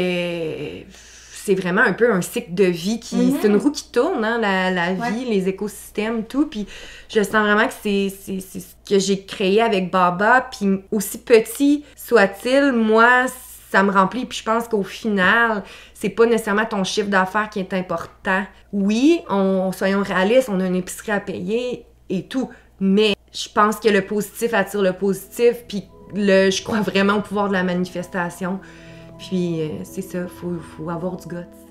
c'est 0.91 1.55
vraiment 1.55 1.83
un 1.83 1.93
peu 1.93 2.11
un 2.13 2.23
cycle 2.23 2.55
de 2.55 2.65
vie 2.65 2.99
qui... 2.99 3.17
Mhm. 3.17 3.39
C'est 3.41 3.49
une 3.49 3.57
roue 3.57 3.71
qui 3.71 3.91
tourne, 3.93 4.25
hein, 4.25 4.39
la, 4.41 4.71
la 4.71 4.93
Ouais. 4.95 5.11
vie, 5.13 5.25
les 5.27 5.49
écosystèmes, 5.49 6.25
tout. 6.25 6.47
Puis 6.47 6.67
je 7.09 7.23
sens 7.23 7.35
vraiment 7.47 7.67
que 7.69 7.75
c'est 7.81 8.09
ce 8.11 8.59
que 8.89 8.99
j'ai 8.99 9.25
créé 9.25 9.61
avec 9.63 9.91
Baba. 9.91 10.49
Puis 10.51 10.81
aussi 10.91 11.19
petit 11.19 11.85
soit-il, 11.95 12.73
moi, 12.73 13.27
ça 13.71 13.83
me 13.83 13.93
remplit. 13.93 14.25
Puis 14.25 14.39
je 14.39 14.45
pense 14.45 14.67
qu'au 14.67 14.83
final, 14.83 15.63
c'est 15.95 16.09
pas 16.09 16.27
nécessairement 16.27 16.65
ton 16.65 16.83
chiffre 16.85 17.09
d'affaires 17.09 17.49
qui 17.51 17.61
est 17.61 17.73
important. 17.75 18.45
Oui, 18.73 19.21
on, 19.29 19.71
soyons 19.73 20.03
réalistes, 20.03 20.49
on 20.51 20.59
a 20.61 20.67
une 20.67 20.77
épicerie 20.77 21.13
à 21.13 21.21
payer 21.21 21.85
et 22.09 22.25
tout. 22.25 22.49
Mais 22.81 23.15
je 23.37 23.49
pense 23.51 23.77
que 23.77 23.89
le 23.89 24.03
positif 24.03 24.55
attire 24.55 24.83
le 24.83 24.93
positif. 24.93 25.65
Puis 25.69 25.85
le, 26.15 26.51
je 26.51 26.63
crois 26.63 26.81
vraiment 26.81 27.17
au 27.17 27.21
pouvoir 27.21 27.49
de 27.49 27.53
la 27.53 27.63
manifestation. 27.63 28.61
Puis 29.19 29.61
euh, 29.61 29.69
c'est 29.85 30.03
ça, 30.03 30.27
faut, 30.27 30.55
faut 30.77 30.91
avoir 30.91 31.17
du 31.17 31.29
guts. 31.29 31.66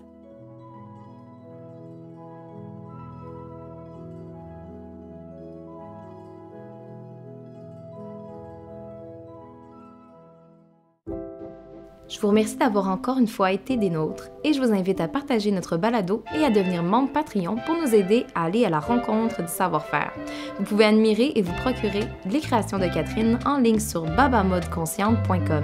Je 12.07 12.19
vous 12.19 12.27
remercie 12.27 12.57
d'avoir 12.57 12.87
encore 12.89 13.17
une 13.17 13.27
fois 13.27 13.51
été 13.51 13.77
des 13.77 13.89
nôtres 13.89 14.29
et 14.43 14.53
je 14.53 14.61
vous 14.61 14.71
invite 14.71 15.01
à 15.01 15.07
partager 15.07 15.51
notre 15.51 15.75
balado 15.75 16.23
et 16.35 16.43
à 16.43 16.51
devenir 16.51 16.83
membre 16.83 17.11
Patreon 17.11 17.55
pour 17.65 17.75
nous 17.75 17.95
aider 17.95 18.25
à 18.35 18.45
aller 18.45 18.63
à 18.63 18.69
la 18.69 18.79
rencontre 18.79 19.41
du 19.41 19.47
savoir-faire. 19.47 20.11
Vous 20.59 20.65
pouvez 20.65 20.85
admirer 20.85 21.31
et 21.35 21.41
vous 21.41 21.53
procurer 21.53 22.07
les 22.29 22.39
créations 22.39 22.77
de 22.77 22.85
Catherine 22.85 23.39
en 23.45 23.57
ligne 23.57 23.79
sur 23.79 24.03
babamodeconsciente.com. 24.03 25.63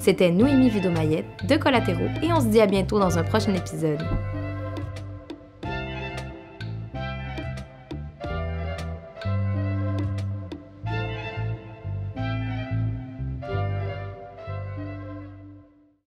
C'était 0.00 0.30
Noémie 0.30 0.70
Vidomayette 0.70 1.46
de 1.48 1.56
Collatéraux 1.56 2.10
et 2.22 2.32
on 2.32 2.40
se 2.40 2.46
dit 2.46 2.60
à 2.60 2.66
bientôt 2.66 2.98
dans 2.98 3.16
un 3.16 3.22
prochain 3.22 3.54
épisode. 3.54 4.02